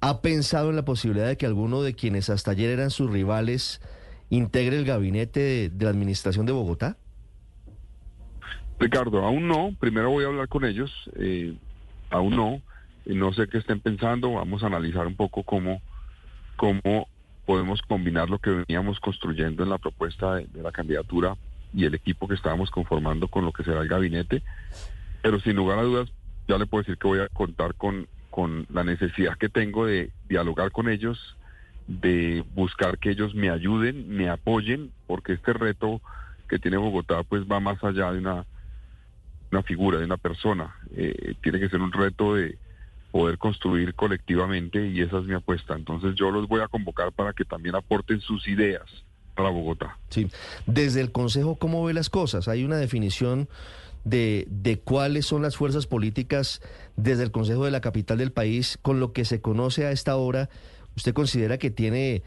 ¿Ha 0.00 0.20
pensado 0.20 0.68
en 0.70 0.76
la 0.76 0.84
posibilidad 0.84 1.28
de 1.28 1.36
que 1.36 1.46
alguno 1.46 1.82
de 1.82 1.94
quienes 1.94 2.28
hasta 2.28 2.50
ayer 2.50 2.70
eran 2.70 2.90
sus 2.90 3.10
rivales 3.10 3.80
integre 4.30 4.76
el 4.76 4.84
gabinete 4.84 5.70
de, 5.70 5.84
la 5.84 5.90
administración 5.90 6.44
de 6.44 6.52
Bogotá? 6.52 6.96
Ricardo, 8.78 9.24
aún 9.24 9.46
no. 9.46 9.74
Primero 9.78 10.10
voy 10.10 10.24
a 10.24 10.28
hablar 10.28 10.48
con 10.48 10.64
ellos. 10.64 10.92
Eh, 11.16 11.54
aún 12.10 12.36
no. 12.36 12.60
No 13.06 13.32
sé 13.32 13.46
qué 13.46 13.58
estén 13.58 13.80
pensando, 13.80 14.32
vamos 14.32 14.62
a 14.62 14.66
analizar 14.66 15.06
un 15.06 15.14
poco 15.14 15.44
cómo, 15.44 15.80
cómo 16.56 17.08
podemos 17.46 17.80
combinar 17.82 18.28
lo 18.28 18.38
que 18.38 18.50
veníamos 18.50 18.98
construyendo 18.98 19.62
en 19.62 19.70
la 19.70 19.78
propuesta 19.78 20.34
de, 20.34 20.48
la 20.60 20.72
candidatura 20.72 21.36
y 21.72 21.84
el 21.84 21.94
equipo 21.94 22.26
que 22.26 22.34
estábamos 22.34 22.70
conformando 22.70 23.28
con 23.28 23.44
lo 23.44 23.52
que 23.52 23.62
será 23.62 23.80
el 23.80 23.88
gabinete. 23.88 24.42
Pero 25.22 25.38
sin 25.40 25.54
lugar 25.54 25.78
a 25.78 25.82
dudas, 25.82 26.10
ya 26.48 26.58
le 26.58 26.66
puedo 26.66 26.82
decir 26.82 26.98
que 26.98 27.06
voy 27.06 27.20
a 27.20 27.28
contar 27.28 27.74
con, 27.74 28.08
con 28.30 28.66
la 28.72 28.82
necesidad 28.82 29.38
que 29.38 29.48
tengo 29.48 29.86
de 29.86 30.10
dialogar 30.28 30.72
con 30.72 30.88
ellos, 30.88 31.36
de 31.86 32.44
buscar 32.56 32.98
que 32.98 33.10
ellos 33.10 33.36
me 33.36 33.50
ayuden, 33.50 34.08
me 34.08 34.28
apoyen, 34.28 34.90
porque 35.06 35.34
este 35.34 35.52
reto 35.52 36.00
que 36.48 36.58
tiene 36.58 36.76
Bogotá 36.76 37.22
pues 37.22 37.44
va 37.44 37.60
más 37.60 37.82
allá 37.84 38.10
de 38.10 38.18
una, 38.18 38.44
una 39.52 39.62
figura, 39.62 39.98
de 39.98 40.04
una 40.04 40.16
persona. 40.16 40.74
Eh, 40.96 41.34
tiene 41.40 41.60
que 41.60 41.68
ser 41.68 41.80
un 41.80 41.92
reto 41.92 42.34
de, 42.34 42.58
poder 43.10 43.38
construir 43.38 43.94
colectivamente 43.94 44.86
y 44.88 45.00
esa 45.00 45.18
es 45.18 45.24
mi 45.24 45.34
apuesta. 45.34 45.74
Entonces 45.74 46.14
yo 46.16 46.30
los 46.30 46.48
voy 46.48 46.60
a 46.60 46.68
convocar 46.68 47.12
para 47.12 47.32
que 47.32 47.44
también 47.44 47.74
aporten 47.74 48.20
sus 48.20 48.46
ideas 48.48 48.82
para 49.34 49.50
Bogotá. 49.50 49.98
Sí, 50.10 50.28
desde 50.66 51.00
el 51.00 51.12
Consejo, 51.12 51.56
¿cómo 51.56 51.84
ve 51.84 51.94
las 51.94 52.10
cosas? 52.10 52.48
Hay 52.48 52.64
una 52.64 52.76
definición 52.76 53.48
de, 54.04 54.46
de 54.50 54.78
cuáles 54.78 55.26
son 55.26 55.42
las 55.42 55.56
fuerzas 55.56 55.86
políticas 55.86 56.60
desde 56.96 57.22
el 57.22 57.30
Consejo 57.30 57.64
de 57.64 57.70
la 57.70 57.80
capital 57.80 58.18
del 58.18 58.32
país 58.32 58.78
con 58.82 59.00
lo 59.00 59.12
que 59.12 59.24
se 59.24 59.40
conoce 59.40 59.86
a 59.86 59.90
esta 59.90 60.16
hora. 60.16 60.48
¿Usted 60.96 61.12
considera 61.12 61.58
que 61.58 61.70
tiene 61.70 62.22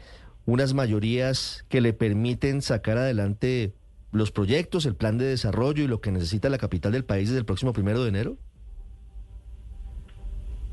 unas 0.46 0.74
mayorías 0.74 1.64
que 1.68 1.80
le 1.80 1.92
permiten 1.92 2.62
sacar 2.62 2.98
adelante 2.98 3.74
los 4.12 4.32
proyectos, 4.32 4.86
el 4.86 4.94
plan 4.94 5.18
de 5.18 5.26
desarrollo 5.26 5.84
y 5.84 5.86
lo 5.86 6.00
que 6.00 6.12
necesita 6.12 6.48
la 6.48 6.58
capital 6.58 6.92
del 6.92 7.04
país 7.04 7.28
desde 7.28 7.38
el 7.38 7.44
próximo 7.44 7.72
primero 7.72 8.02
de 8.02 8.08
enero? 8.08 8.36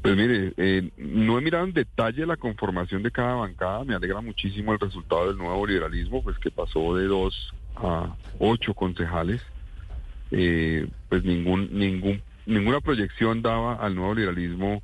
Pues 0.07 0.15
mire, 0.15 0.53
eh, 0.55 0.89
no 0.95 1.37
he 1.37 1.41
mirado 1.41 1.65
en 1.65 1.73
detalle 1.73 2.25
la 2.25 2.37
conformación 2.37 3.03
de 3.03 3.11
cada 3.11 3.33
bancada, 3.33 3.83
me 3.83 3.93
alegra 3.93 4.21
muchísimo 4.21 4.71
el 4.71 4.79
resultado 4.79 5.27
del 5.27 5.37
nuevo 5.37 5.67
liberalismo, 5.67 6.23
pues 6.23 6.39
que 6.39 6.49
pasó 6.49 6.95
de 6.95 7.07
dos 7.07 7.53
a 7.75 8.15
ocho 8.39 8.73
concejales, 8.73 9.41
eh, 10.31 10.87
pues 11.09 11.25
ningún, 11.25 11.77
ningún, 11.77 12.21
ninguna 12.45 12.79
proyección 12.79 13.41
daba 13.41 13.73
al 13.73 13.95
nuevo 13.95 14.15
liberalismo 14.15 14.81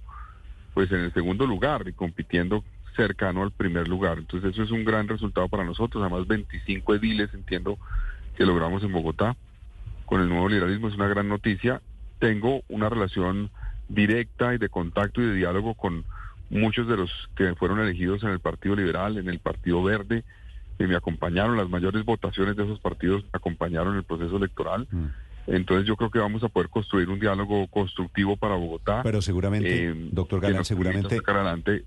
pues 0.73 0.91
en 0.91 0.99
el 0.99 1.13
segundo 1.13 1.47
lugar 1.47 1.87
y 1.87 1.93
compitiendo 1.93 2.61
cercano 2.93 3.43
al 3.43 3.51
primer 3.51 3.87
lugar. 3.87 4.17
Entonces 4.17 4.51
eso 4.51 4.63
es 4.63 4.71
un 4.71 4.83
gran 4.83 5.07
resultado 5.07 5.47
para 5.47 5.63
nosotros, 5.63 6.01
además 6.03 6.27
25 6.27 6.95
ediles 6.95 7.33
entiendo 7.33 7.79
que 8.35 8.45
logramos 8.45 8.83
en 8.83 8.91
Bogotá 8.91 9.37
con 10.05 10.19
el 10.19 10.27
nuevo 10.27 10.49
liberalismo, 10.49 10.89
es 10.89 10.95
una 10.95 11.07
gran 11.07 11.29
noticia. 11.29 11.81
Tengo 12.19 12.61
una 12.67 12.89
relación 12.89 13.51
directa 13.89 14.53
y 14.53 14.57
de 14.57 14.69
contacto 14.69 15.21
y 15.21 15.25
de 15.25 15.35
diálogo 15.35 15.75
con 15.75 16.05
muchos 16.49 16.87
de 16.87 16.97
los 16.97 17.11
que 17.35 17.55
fueron 17.55 17.79
elegidos 17.79 18.23
en 18.23 18.29
el 18.29 18.39
Partido 18.39 18.75
Liberal, 18.75 19.17
en 19.17 19.29
el 19.29 19.39
Partido 19.39 19.83
Verde, 19.83 20.23
que 20.77 20.87
me 20.87 20.95
acompañaron, 20.95 21.57
las 21.57 21.69
mayores 21.69 22.03
votaciones 22.05 22.55
de 22.55 22.63
esos 22.63 22.79
partidos 22.79 23.25
acompañaron 23.31 23.95
el 23.95 24.03
proceso 24.03 24.37
electoral. 24.37 24.87
Mm. 24.91 25.05
Entonces 25.45 25.85
yo 25.85 25.97
creo 25.97 26.09
que 26.09 26.19
vamos 26.19 26.41
a 26.43 26.47
poder 26.47 26.69
construir 26.69 27.09
un 27.09 27.19
diálogo 27.19 27.67
constructivo 27.67 28.37
para 28.37 28.55
Bogotá. 28.55 29.01
Pero 29.03 29.21
seguramente, 29.21 29.89
eh, 29.89 30.09
doctor 30.11 30.39
Galán, 30.39 30.63
seguramente 30.63 31.21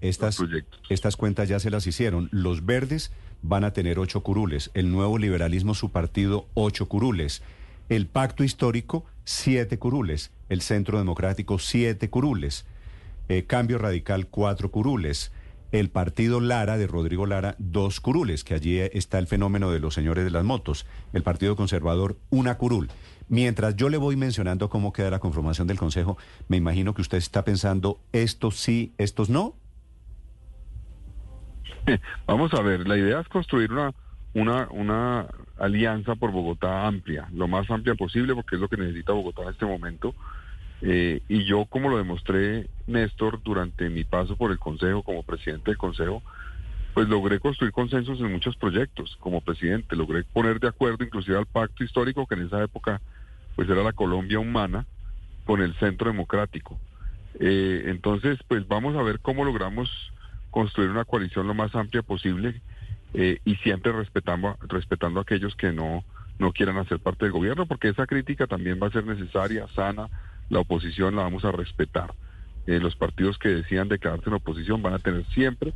estas, 0.00 0.42
estas 0.90 1.16
cuentas 1.16 1.48
ya 1.48 1.58
se 1.58 1.70
las 1.70 1.86
hicieron. 1.86 2.28
Los 2.32 2.66
verdes 2.66 3.12
van 3.42 3.64
a 3.64 3.72
tener 3.72 3.98
ocho 3.98 4.20
curules, 4.20 4.70
el 4.74 4.90
nuevo 4.90 5.16
liberalismo, 5.18 5.74
su 5.74 5.90
partido, 5.90 6.46
ocho 6.54 6.86
curules. 6.86 7.42
El 7.88 8.06
pacto 8.06 8.44
histórico, 8.44 9.06
siete 9.26 9.78
curules 9.78 10.30
el 10.48 10.62
Centro 10.62 10.98
Democrático 10.98 11.58
siete 11.58 12.08
curules, 12.10 12.66
eh, 13.28 13.44
Cambio 13.44 13.78
Radical 13.78 14.28
cuatro 14.28 14.70
curules, 14.70 15.32
el 15.72 15.90
Partido 15.90 16.40
Lara 16.40 16.78
de 16.78 16.86
Rodrigo 16.86 17.26
Lara 17.26 17.56
dos 17.58 18.00
curules, 18.00 18.44
que 18.44 18.54
allí 18.54 18.78
está 18.78 19.18
el 19.18 19.26
fenómeno 19.26 19.70
de 19.70 19.80
los 19.80 19.94
señores 19.94 20.24
de 20.24 20.30
las 20.30 20.44
motos, 20.44 20.86
el 21.12 21.22
Partido 21.22 21.56
Conservador 21.56 22.16
una 22.30 22.56
curul. 22.56 22.88
Mientras 23.28 23.74
yo 23.74 23.88
le 23.88 23.96
voy 23.96 24.14
mencionando 24.14 24.70
cómo 24.70 24.92
queda 24.92 25.10
la 25.10 25.18
conformación 25.18 25.66
del 25.66 25.78
Consejo, 25.78 26.16
me 26.46 26.56
imagino 26.56 26.94
que 26.94 27.02
usted 27.02 27.18
está 27.18 27.44
pensando, 27.44 28.00
estos 28.12 28.60
sí, 28.60 28.94
estos 28.98 29.28
no. 29.28 29.56
Vamos 32.26 32.54
a 32.54 32.62
ver, 32.62 32.86
la 32.86 32.96
idea 32.96 33.20
es 33.20 33.28
construir 33.28 33.72
una, 33.72 33.92
una, 34.34 34.68
una 34.70 35.26
alianza 35.58 36.14
por 36.14 36.32
Bogotá 36.32 36.86
amplia, 36.86 37.28
lo 37.32 37.48
más 37.48 37.70
amplia 37.70 37.94
posible, 37.94 38.34
porque 38.34 38.56
es 38.56 38.60
lo 38.60 38.68
que 38.68 38.76
necesita 38.76 39.12
Bogotá 39.12 39.42
en 39.42 39.48
este 39.50 39.66
momento. 39.66 40.14
Eh, 40.82 41.20
y 41.28 41.44
yo, 41.44 41.64
como 41.64 41.88
lo 41.88 41.96
demostré, 41.96 42.68
Néstor, 42.86 43.42
durante 43.42 43.88
mi 43.88 44.04
paso 44.04 44.36
por 44.36 44.50
el 44.50 44.58
Consejo, 44.58 45.02
como 45.02 45.22
presidente 45.22 45.70
del 45.70 45.78
Consejo, 45.78 46.22
pues 46.94 47.08
logré 47.08 47.40
construir 47.40 47.72
consensos 47.72 48.20
en 48.20 48.32
muchos 48.32 48.56
proyectos 48.56 49.16
como 49.20 49.40
presidente, 49.40 49.96
logré 49.96 50.24
poner 50.24 50.60
de 50.60 50.68
acuerdo 50.68 51.04
inclusive 51.04 51.36
al 51.36 51.46
pacto 51.46 51.84
histórico, 51.84 52.26
que 52.26 52.34
en 52.34 52.46
esa 52.46 52.62
época 52.62 53.00
pues 53.54 53.68
era 53.68 53.82
la 53.82 53.92
Colombia 53.92 54.38
humana, 54.38 54.86
con 55.46 55.62
el 55.62 55.74
centro 55.76 56.10
democrático. 56.10 56.78
Eh, 57.38 57.84
entonces, 57.86 58.38
pues 58.48 58.66
vamos 58.68 58.96
a 58.96 59.02
ver 59.02 59.20
cómo 59.20 59.44
logramos 59.44 59.90
construir 60.50 60.90
una 60.90 61.04
coalición 61.04 61.46
lo 61.46 61.54
más 61.54 61.74
amplia 61.74 62.02
posible 62.02 62.60
eh, 63.18 63.40
y 63.46 63.56
siempre 63.56 63.92
respetando, 63.92 64.58
respetando 64.68 65.20
a 65.20 65.22
aquellos 65.22 65.56
que 65.56 65.72
no, 65.72 66.04
no 66.38 66.52
quieran 66.52 66.76
hacer 66.76 66.98
parte 67.00 67.24
del 67.24 67.32
gobierno, 67.32 67.64
porque 67.64 67.88
esa 67.88 68.06
crítica 68.06 68.46
también 68.46 68.78
va 68.80 68.88
a 68.88 68.90
ser 68.90 69.06
necesaria, 69.06 69.66
sana, 69.74 70.10
la 70.50 70.60
oposición 70.60 71.16
la 71.16 71.22
vamos 71.22 71.44
a 71.46 71.50
respetar. 71.50 72.12
eh, 72.66 72.78
los 72.78 72.94
partidos 72.94 73.38
que 73.38 73.48
decidan 73.48 73.88
declararse 73.88 74.28
en 74.28 74.34
oposición 74.34 74.82
van 74.82 74.92
a 74.92 74.98
tener 74.98 75.24
siempre, 75.32 75.72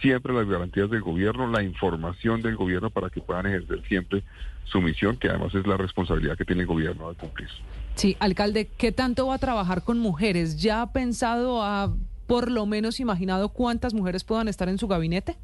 siempre 0.00 0.32
las 0.32 0.48
garantías 0.48 0.90
del 0.90 1.02
gobierno, 1.02 1.46
la 1.46 1.62
información 1.62 2.42
del 2.42 2.56
gobierno 2.56 2.90
para 2.90 3.08
que 3.08 3.20
puedan 3.20 3.46
ejercer 3.46 3.82
siempre 3.86 4.24
su 4.64 4.80
misión, 4.80 5.16
que 5.16 5.28
además 5.28 5.54
es 5.54 5.66
la 5.68 5.76
responsabilidad 5.76 6.36
que 6.36 6.44
tiene 6.44 6.62
el 6.62 6.66
gobierno 6.66 7.08
de 7.10 7.16
cumplir. 7.16 7.48
Sí, 7.94 8.16
alcalde, 8.18 8.68
¿qué 8.78 8.90
tanto 8.90 9.28
va 9.28 9.34
a 9.34 9.38
trabajar 9.38 9.84
con 9.84 9.98
mujeres? 10.00 10.60
¿Ya 10.60 10.82
ha 10.82 10.92
pensado, 10.92 11.62
ha 11.62 11.94
por 12.26 12.50
lo 12.50 12.66
menos 12.66 12.98
imaginado 12.98 13.50
cuántas 13.50 13.94
mujeres 13.94 14.24
puedan 14.24 14.48
estar 14.48 14.68
en 14.68 14.78
su 14.78 14.88
gabinete? 14.88 15.36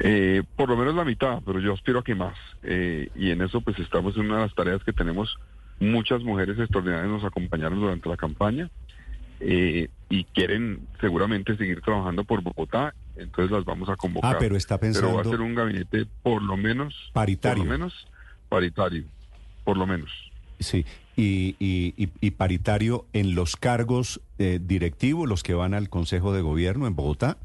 Eh, 0.00 0.42
por 0.56 0.68
lo 0.68 0.76
menos 0.76 0.94
la 0.94 1.04
mitad, 1.04 1.40
pero 1.44 1.60
yo 1.60 1.72
aspiro 1.72 2.00
a 2.00 2.04
que 2.04 2.14
más. 2.14 2.36
Eh, 2.62 3.08
y 3.14 3.30
en 3.30 3.42
eso 3.42 3.60
pues 3.60 3.78
estamos 3.78 4.16
en 4.16 4.26
una 4.26 4.36
de 4.36 4.42
las 4.42 4.54
tareas 4.54 4.82
que 4.82 4.92
tenemos. 4.92 5.38
Muchas 5.80 6.22
mujeres 6.22 6.58
extraordinarias 6.58 7.08
nos 7.08 7.24
acompañaron 7.24 7.80
durante 7.80 8.08
la 8.08 8.16
campaña 8.16 8.70
eh, 9.40 9.88
y 10.08 10.24
quieren 10.24 10.86
seguramente 11.00 11.56
seguir 11.56 11.80
trabajando 11.80 12.24
por 12.24 12.42
Bogotá, 12.42 12.94
entonces 13.16 13.50
las 13.50 13.64
vamos 13.64 13.88
a 13.88 13.96
convocar. 13.96 14.36
Ah, 14.36 14.38
pero 14.38 14.56
está 14.56 14.78
pensando... 14.78 15.08
Pero 15.08 15.16
va 15.16 15.22
a 15.22 15.30
ser 15.30 15.40
un 15.40 15.54
gabinete 15.54 16.06
por 16.22 16.42
lo 16.42 16.56
menos... 16.56 17.10
Paritario. 17.12 17.64
Por 17.64 17.72
lo 17.72 17.78
menos 17.78 18.06
paritario, 18.48 19.04
por 19.64 19.76
lo 19.76 19.86
menos. 19.86 20.10
Sí, 20.60 20.86
y, 21.16 21.56
y, 21.58 22.08
y, 22.20 22.30
paritario 22.30 23.06
en 23.12 23.34
los 23.34 23.56
cargos 23.56 24.20
directivos, 24.38 25.28
los 25.28 25.42
que 25.42 25.54
van 25.54 25.74
al 25.74 25.88
Consejo 25.88 26.32
de 26.32 26.42
Gobierno 26.42 26.86
en 26.86 26.94
Bogotá. 26.94 27.38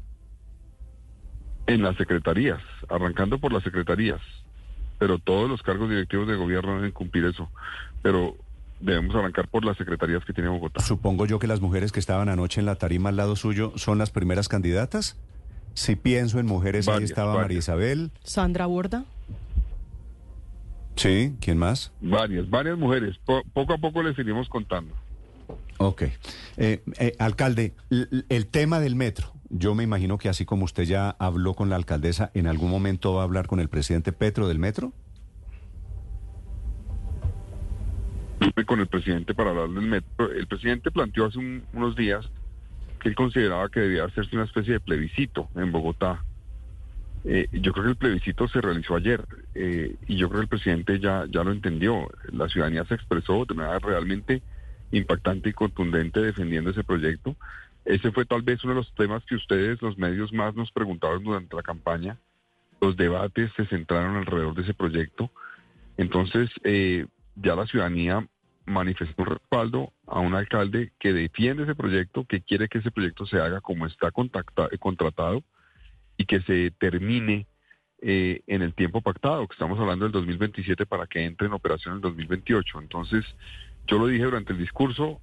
En 1.74 1.82
las 1.82 1.96
secretarías, 1.96 2.60
arrancando 2.88 3.38
por 3.38 3.52
las 3.52 3.62
secretarías. 3.62 4.20
Pero 4.98 5.18
todos 5.18 5.48
los 5.48 5.62
cargos 5.62 5.88
directivos 5.88 6.28
de 6.28 6.36
gobierno 6.36 6.76
deben 6.76 6.92
cumplir 6.92 7.24
eso. 7.24 7.48
Pero 8.02 8.36
debemos 8.80 9.14
arrancar 9.14 9.48
por 9.48 9.64
las 9.64 9.76
secretarías 9.76 10.24
que 10.24 10.32
tiene 10.32 10.50
Bogotá. 10.50 10.80
Supongo 10.80 11.26
yo 11.26 11.38
que 11.38 11.46
las 11.46 11.60
mujeres 11.60 11.92
que 11.92 12.00
estaban 12.00 12.28
anoche 12.28 12.60
en 12.60 12.66
la 12.66 12.76
tarima 12.76 13.10
al 13.10 13.16
lado 13.16 13.36
suyo 13.36 13.72
son 13.76 13.98
las 13.98 14.10
primeras 14.10 14.48
candidatas. 14.48 15.16
Si 15.74 15.96
pienso 15.96 16.40
en 16.40 16.46
mujeres, 16.46 16.88
ahí 16.88 17.04
estaba 17.04 17.34
María 17.34 17.58
Isabel. 17.58 18.10
Sandra 18.24 18.66
Borda. 18.66 19.04
Sí, 20.96 21.34
¿quién 21.40 21.56
más? 21.56 21.92
Varias, 22.00 22.50
varias 22.50 22.76
mujeres. 22.76 23.18
poco 23.24 23.72
a 23.72 23.78
poco 23.78 24.02
les 24.02 24.16
seguimos 24.16 24.48
contando. 24.48 24.94
Ok. 25.78 26.02
Eh, 26.58 26.82
eh, 26.98 27.14
alcalde, 27.18 27.74
el 27.88 28.46
tema 28.48 28.80
del 28.80 28.96
metro. 28.96 29.32
Yo 29.50 29.74
me 29.74 29.82
imagino 29.82 30.16
que 30.16 30.28
así 30.28 30.44
como 30.44 30.64
usted 30.64 30.84
ya 30.84 31.10
habló 31.18 31.54
con 31.54 31.68
la 31.68 31.76
alcaldesa, 31.76 32.30
¿en 32.34 32.46
algún 32.46 32.70
momento 32.70 33.14
va 33.14 33.22
a 33.22 33.24
hablar 33.24 33.48
con 33.48 33.58
el 33.58 33.68
presidente 33.68 34.12
Petro 34.12 34.46
del 34.46 34.60
metro? 34.60 34.92
Con 38.64 38.78
el 38.78 38.86
presidente 38.86 39.34
para 39.34 39.50
hablar 39.50 39.68
del 39.70 39.88
metro. 39.88 40.30
El 40.30 40.46
presidente 40.46 40.92
planteó 40.92 41.26
hace 41.26 41.38
unos 41.72 41.96
días 41.96 42.30
que 43.00 43.08
él 43.08 43.16
consideraba 43.16 43.68
que 43.68 43.80
debía 43.80 44.04
hacerse 44.04 44.36
una 44.36 44.44
especie 44.44 44.74
de 44.74 44.80
plebiscito 44.80 45.48
en 45.56 45.72
Bogotá. 45.72 46.22
Eh, 47.24 47.48
yo 47.52 47.72
creo 47.72 47.84
que 47.86 47.90
el 47.90 47.96
plebiscito 47.96 48.46
se 48.46 48.60
realizó 48.60 48.94
ayer 48.94 49.24
eh, 49.54 49.96
y 50.06 50.16
yo 50.16 50.28
creo 50.28 50.40
que 50.40 50.44
el 50.44 50.48
presidente 50.48 51.00
ya, 51.00 51.26
ya 51.28 51.42
lo 51.42 51.50
entendió. 51.50 52.08
La 52.32 52.48
ciudadanía 52.48 52.84
se 52.84 52.94
expresó 52.94 53.44
de 53.46 53.54
manera 53.54 53.80
realmente 53.80 54.42
impactante 54.92 55.50
y 55.50 55.52
contundente 55.52 56.20
defendiendo 56.20 56.70
ese 56.70 56.84
proyecto. 56.84 57.34
Ese 57.90 58.12
fue 58.12 58.24
tal 58.24 58.42
vez 58.42 58.62
uno 58.62 58.74
de 58.74 58.80
los 58.80 58.94
temas 58.94 59.24
que 59.24 59.34
ustedes, 59.34 59.82
los 59.82 59.98
medios, 59.98 60.32
más 60.32 60.54
nos 60.54 60.70
preguntaban 60.70 61.24
durante 61.24 61.56
la 61.56 61.62
campaña. 61.62 62.16
Los 62.80 62.96
debates 62.96 63.50
se 63.56 63.66
centraron 63.66 64.16
alrededor 64.16 64.54
de 64.54 64.62
ese 64.62 64.74
proyecto. 64.74 65.28
Entonces, 65.96 66.48
eh, 66.62 67.06
ya 67.34 67.56
la 67.56 67.66
ciudadanía 67.66 68.24
manifestó 68.64 69.24
respaldo 69.24 69.92
a 70.06 70.20
un 70.20 70.34
alcalde 70.34 70.92
que 71.00 71.12
defiende 71.12 71.64
ese 71.64 71.74
proyecto, 71.74 72.24
que 72.24 72.42
quiere 72.42 72.68
que 72.68 72.78
ese 72.78 72.92
proyecto 72.92 73.26
se 73.26 73.38
haga 73.40 73.60
como 73.60 73.86
está 73.86 74.12
contratado 74.12 75.42
y 76.16 76.26
que 76.26 76.42
se 76.42 76.70
termine 76.78 77.48
eh, 78.02 78.42
en 78.46 78.62
el 78.62 78.72
tiempo 78.74 79.00
pactado, 79.00 79.48
que 79.48 79.54
estamos 79.54 79.80
hablando 79.80 80.04
del 80.04 80.12
2027 80.12 80.86
para 80.86 81.08
que 81.08 81.24
entre 81.24 81.48
en 81.48 81.54
operación 81.54 81.96
el 81.96 82.00
2028. 82.02 82.78
Entonces, 82.78 83.24
yo 83.88 83.98
lo 83.98 84.06
dije 84.06 84.22
durante 84.22 84.52
el 84.52 84.60
discurso, 84.60 85.20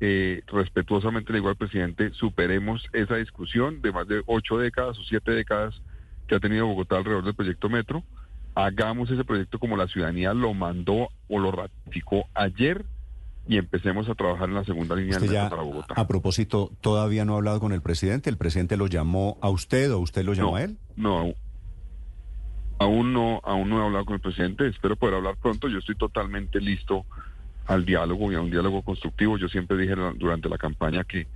eh, 0.00 0.42
respetuosamente 0.46 1.32
le 1.32 1.38
digo 1.38 1.50
al 1.50 1.56
presidente, 1.56 2.10
superemos 2.14 2.82
esa 2.92 3.16
discusión 3.16 3.82
de 3.82 3.92
más 3.92 4.08
de 4.08 4.22
ocho 4.26 4.56
décadas 4.56 4.98
o 4.98 5.02
siete 5.04 5.32
décadas 5.32 5.80
que 6.26 6.34
ha 6.34 6.40
tenido 6.40 6.66
Bogotá 6.66 6.96
alrededor 6.96 7.24
del 7.24 7.34
proyecto 7.34 7.68
Metro. 7.68 8.02
Hagamos 8.54 9.10
ese 9.10 9.24
proyecto 9.24 9.58
como 9.58 9.76
la 9.76 9.86
ciudadanía 9.88 10.32
lo 10.32 10.54
mandó 10.54 11.08
o 11.28 11.38
lo 11.38 11.52
ratificó 11.52 12.24
ayer 12.34 12.84
y 13.46 13.58
empecemos 13.58 14.08
a 14.08 14.14
trabajar 14.14 14.48
en 14.48 14.54
la 14.54 14.64
segunda 14.64 14.96
línea 14.96 15.18
del 15.18 15.28
metro 15.28 15.50
para 15.50 15.62
Bogotá. 15.62 15.94
A 15.96 16.06
propósito, 16.06 16.70
¿todavía 16.80 17.24
no 17.24 17.34
ha 17.34 17.36
hablado 17.36 17.60
con 17.60 17.72
el 17.72 17.82
presidente? 17.82 18.30
¿El 18.30 18.36
presidente 18.36 18.76
lo 18.76 18.86
llamó 18.86 19.38
a 19.40 19.50
usted 19.50 19.92
o 19.92 19.98
usted 19.98 20.24
lo 20.24 20.34
llamó 20.34 20.56
a 20.56 20.62
él? 20.62 20.78
No, 20.96 21.34
aún 22.78 23.12
no, 23.12 23.40
aún 23.44 23.68
no 23.68 23.80
he 23.80 23.84
hablado 23.84 24.06
con 24.06 24.14
el 24.14 24.20
presidente. 24.20 24.66
Espero 24.66 24.96
poder 24.96 25.16
hablar 25.16 25.36
pronto. 25.36 25.68
Yo 25.68 25.78
estoy 25.78 25.96
totalmente 25.96 26.60
listo 26.60 27.04
al 27.66 27.84
diálogo 27.84 28.32
y 28.32 28.34
a 28.34 28.40
un 28.40 28.50
diálogo 28.50 28.82
constructivo. 28.82 29.38
Yo 29.38 29.48
siempre 29.48 29.76
dije 29.76 29.94
durante 30.16 30.48
la 30.48 30.58
campaña 30.58 31.04
que 31.04 31.26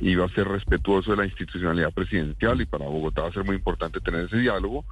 iba 0.00 0.24
a 0.24 0.28
ser 0.30 0.46
respetuoso 0.48 1.10
de 1.10 1.16
la 1.16 1.24
institucionalidad 1.24 1.92
presidencial 1.92 2.60
y 2.60 2.66
para 2.66 2.86
Bogotá 2.86 3.22
va 3.22 3.28
a 3.28 3.32
ser 3.32 3.44
muy 3.44 3.56
importante 3.56 4.00
tener 4.00 4.26
ese 4.26 4.38
diálogo. 4.38 4.84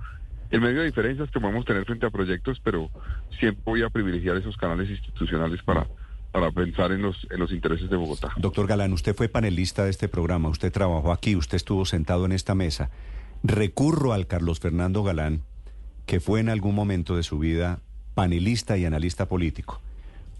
El 0.50 0.61
medio 0.61 0.80
de 0.80 0.87
diferencias 0.87 1.30
que 1.30 1.40
podemos 1.40 1.64
tener 1.64 1.85
frente 1.85 2.06
a 2.06 2.11
proyectos, 2.11 2.61
pero 2.62 2.90
siempre 3.38 3.62
voy 3.64 3.83
a 3.83 3.90
privilegiar 3.90 4.37
esos 4.37 4.56
canales 4.56 4.88
institucionales 4.88 5.62
para, 5.62 5.87
para 6.33 6.50
pensar 6.52 6.92
en 6.92 7.02
los, 7.02 7.26
en 7.30 7.40
los 7.40 7.50
intereses 7.50 7.90
de 7.90 7.97
Bogotá. 7.97 8.33
Doctor 8.37 8.66
Galán, 8.66 8.92
usted 8.92 9.14
fue 9.14 9.28
panelista 9.28 9.85
de 9.85 9.90
este 9.90 10.09
programa, 10.09 10.49
usted 10.49 10.73
trabajó 10.73 11.12
aquí, 11.12 11.35
usted 11.35 11.56
estuvo 11.56 11.85
sentado 11.85 12.25
en 12.26 12.33
esta 12.33 12.54
mesa. 12.54 12.90
Recurro 13.42 14.12
al 14.12 14.26
Carlos 14.26 14.61
Fernando 14.61 15.02
Galán, 15.02 15.42
que 16.06 16.21
fue 16.21 16.40
en 16.40 16.49
algún 16.49 16.75
momento 16.75 17.16
de 17.16 17.23
su 17.23 17.38
vida 17.38 17.80
panelista 18.14 18.78
y 18.78 18.85
analista 18.85 19.26
político. 19.26 19.80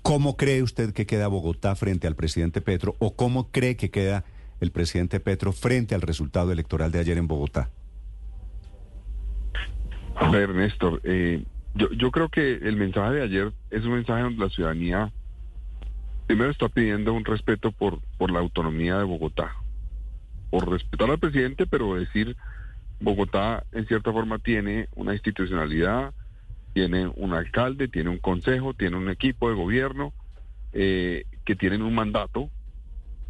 ¿Cómo 0.07 0.37
cree 0.37 0.63
usted 0.63 0.93
que 0.95 1.05
queda 1.05 1.27
Bogotá 1.27 1.75
frente 1.75 2.07
al 2.07 2.15
presidente 2.15 2.61
Petro 2.61 2.95
o 3.01 3.17
cómo 3.17 3.51
cree 3.51 3.77
que 3.77 3.91
queda 3.91 4.25
el 4.61 4.71
presidente 4.71 5.19
Petro 5.19 5.51
frente 5.51 5.97
al 5.97 6.01
resultado 6.01 6.53
electoral 6.53 6.93
de 6.93 7.01
ayer 7.01 7.19
en 7.19 7.27
Bogotá? 7.27 7.71
A 10.15 10.31
ver, 10.31 10.51
Néstor, 10.51 11.01
eh, 11.03 11.43
yo, 11.75 11.91
yo 11.91 12.13
creo 12.13 12.29
que 12.29 12.53
el 12.53 12.77
mensaje 12.77 13.15
de 13.15 13.23
ayer 13.25 13.53
es 13.73 13.85
un 13.85 13.95
mensaje 13.95 14.23
donde 14.23 14.45
la 14.45 14.49
ciudadanía 14.49 15.13
primero 16.29 16.53
está 16.53 16.69
pidiendo 16.69 17.13
un 17.13 17.25
respeto 17.25 17.73
por, 17.73 17.99
por 18.17 18.31
la 18.31 18.39
autonomía 18.39 18.99
de 18.99 19.05
Bogotá, 19.05 19.57
por 20.51 20.71
respetar 20.71 21.11
al 21.11 21.19
presidente, 21.19 21.67
pero 21.67 21.97
decir 21.97 22.37
Bogotá 23.01 23.65
en 23.73 23.89
cierta 23.89 24.13
forma 24.13 24.39
tiene 24.39 24.89
una 24.95 25.15
institucionalidad, 25.15 26.15
tiene 26.77 27.07
un 27.07 27.33
alcalde, 27.33 27.89
tiene 27.89 28.11
un 28.11 28.19
consejo, 28.19 28.75
tiene 28.75 28.99
un 28.99 29.09
equipo 29.09 29.49
de 29.49 29.55
gobierno 29.55 30.13
eh, 30.75 31.25
que 31.47 31.57
tienen 31.57 31.81
un 31.81 31.95
mandato 31.95 32.51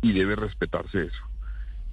y 0.02 0.12
debe 0.12 0.34
respetarse 0.34 1.04
eso. 1.04 1.22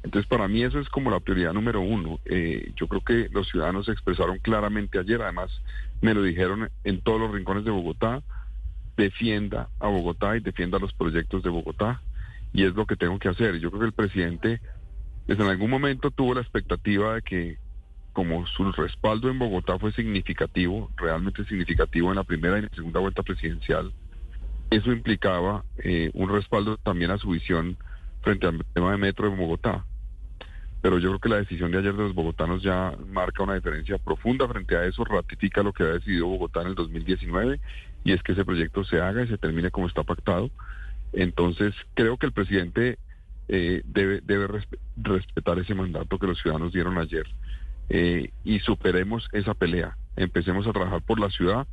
Entonces, 0.02 0.28
para 0.28 0.48
mí 0.48 0.64
eso 0.64 0.80
es 0.80 0.90
como 0.90 1.12
la 1.12 1.20
prioridad 1.20 1.54
número 1.54 1.80
uno. 1.80 2.20
Eh, 2.26 2.72
yo 2.76 2.88
creo 2.88 3.02
que 3.02 3.30
los 3.32 3.50
ciudadanos 3.50 3.86
se 3.86 3.92
expresaron 3.92 4.40
claramente 4.40 4.98
ayer, 4.98 5.22
además 5.22 5.52
me 6.02 6.16
lo 6.16 6.24
dijeron 6.24 6.72
en 6.86 7.02
todos 7.02 7.20
los 7.20 7.32
rincones 7.32 7.64
de 7.66 7.70
Bogotá, 7.70 8.24
defienda 8.98 9.70
a 9.80 9.90
Bogotá 9.90 10.36
y 10.36 10.40
defienda 10.40 10.80
los 10.80 10.94
proyectos 10.94 11.44
de 11.44 11.52
Bogotá, 11.52 12.02
y 12.52 12.64
es 12.64 12.74
lo 12.74 12.88
que 12.88 12.96
tengo 12.96 13.20
que 13.20 13.30
hacer. 13.30 13.60
Yo 13.60 13.70
creo 13.70 13.82
que 13.82 13.86
el 13.86 13.94
presidente, 13.94 14.60
desde 15.28 15.44
en 15.44 15.52
algún 15.52 15.70
momento 15.70 16.10
tuvo 16.10 16.34
la 16.34 16.42
expectativa 16.42 17.14
de 17.14 17.22
que 17.22 17.63
como 18.14 18.46
su 18.48 18.72
respaldo 18.72 19.30
en 19.30 19.40
Bogotá 19.40 19.78
fue 19.80 19.92
significativo, 19.92 20.92
realmente 20.96 21.44
significativo 21.46 22.10
en 22.10 22.16
la 22.16 22.24
primera 22.24 22.60
y 22.60 22.76
segunda 22.76 23.00
vuelta 23.00 23.24
presidencial, 23.24 23.92
eso 24.70 24.92
implicaba 24.92 25.66
eh, 25.78 26.12
un 26.14 26.30
respaldo 26.30 26.78
también 26.78 27.12
a 27.12 27.18
su 27.18 27.32
visión 27.32 27.78
frente 28.22 28.48
al 28.48 28.64
tema 28.74 28.92
de 28.92 28.98
metro 28.98 29.28
en 29.28 29.38
Bogotá. 29.38 29.84
Pero 30.82 31.00
yo 31.00 31.10
creo 31.10 31.20
que 31.20 31.30
la 31.30 31.38
decisión 31.38 31.72
de 31.72 31.80
ayer 31.80 31.94
de 31.94 32.04
los 32.04 32.14
bogotanos 32.14 32.62
ya 32.62 32.96
marca 33.08 33.44
una 33.44 33.56
diferencia 33.56 33.98
profunda 33.98 34.48
frente 34.48 34.76
a 34.76 34.86
eso, 34.86 35.04
ratifica 35.06 35.64
lo 35.64 35.74
que 35.74 35.84
ha 35.84 35.88
decidido 35.88 36.28
Bogotá 36.28 36.62
en 36.62 36.68
el 36.68 36.76
2019 36.76 37.60
y 38.04 38.12
es 38.12 38.22
que 38.22 38.34
ese 38.34 38.46
proyecto 38.46 38.84
se 38.84 39.00
haga 39.00 39.24
y 39.24 39.28
se 39.28 39.38
termine 39.38 39.72
como 39.72 39.88
está 39.88 40.04
pactado. 40.04 40.52
Entonces 41.14 41.74
creo 41.94 42.18
que 42.18 42.26
el 42.26 42.34
presidente 42.34 42.98
eh, 43.48 43.82
debe, 43.86 44.22
debe 44.22 44.66
respetar 44.98 45.60
ese 45.60 45.74
mandato 45.74 46.20
que 46.20 46.28
los 46.28 46.40
ciudadanos 46.40 46.74
dieron 46.74 46.98
ayer 46.98 47.26
eh, 47.90 48.32
y 48.44 48.60
superemos 48.60 49.28
esa 49.32 49.54
pelea. 49.54 49.98
Empecemos 50.16 50.68
a 50.68 50.72
trabajar 50.72 51.02
por 51.02 51.20
la 51.20 51.30
ciudad 51.30 51.68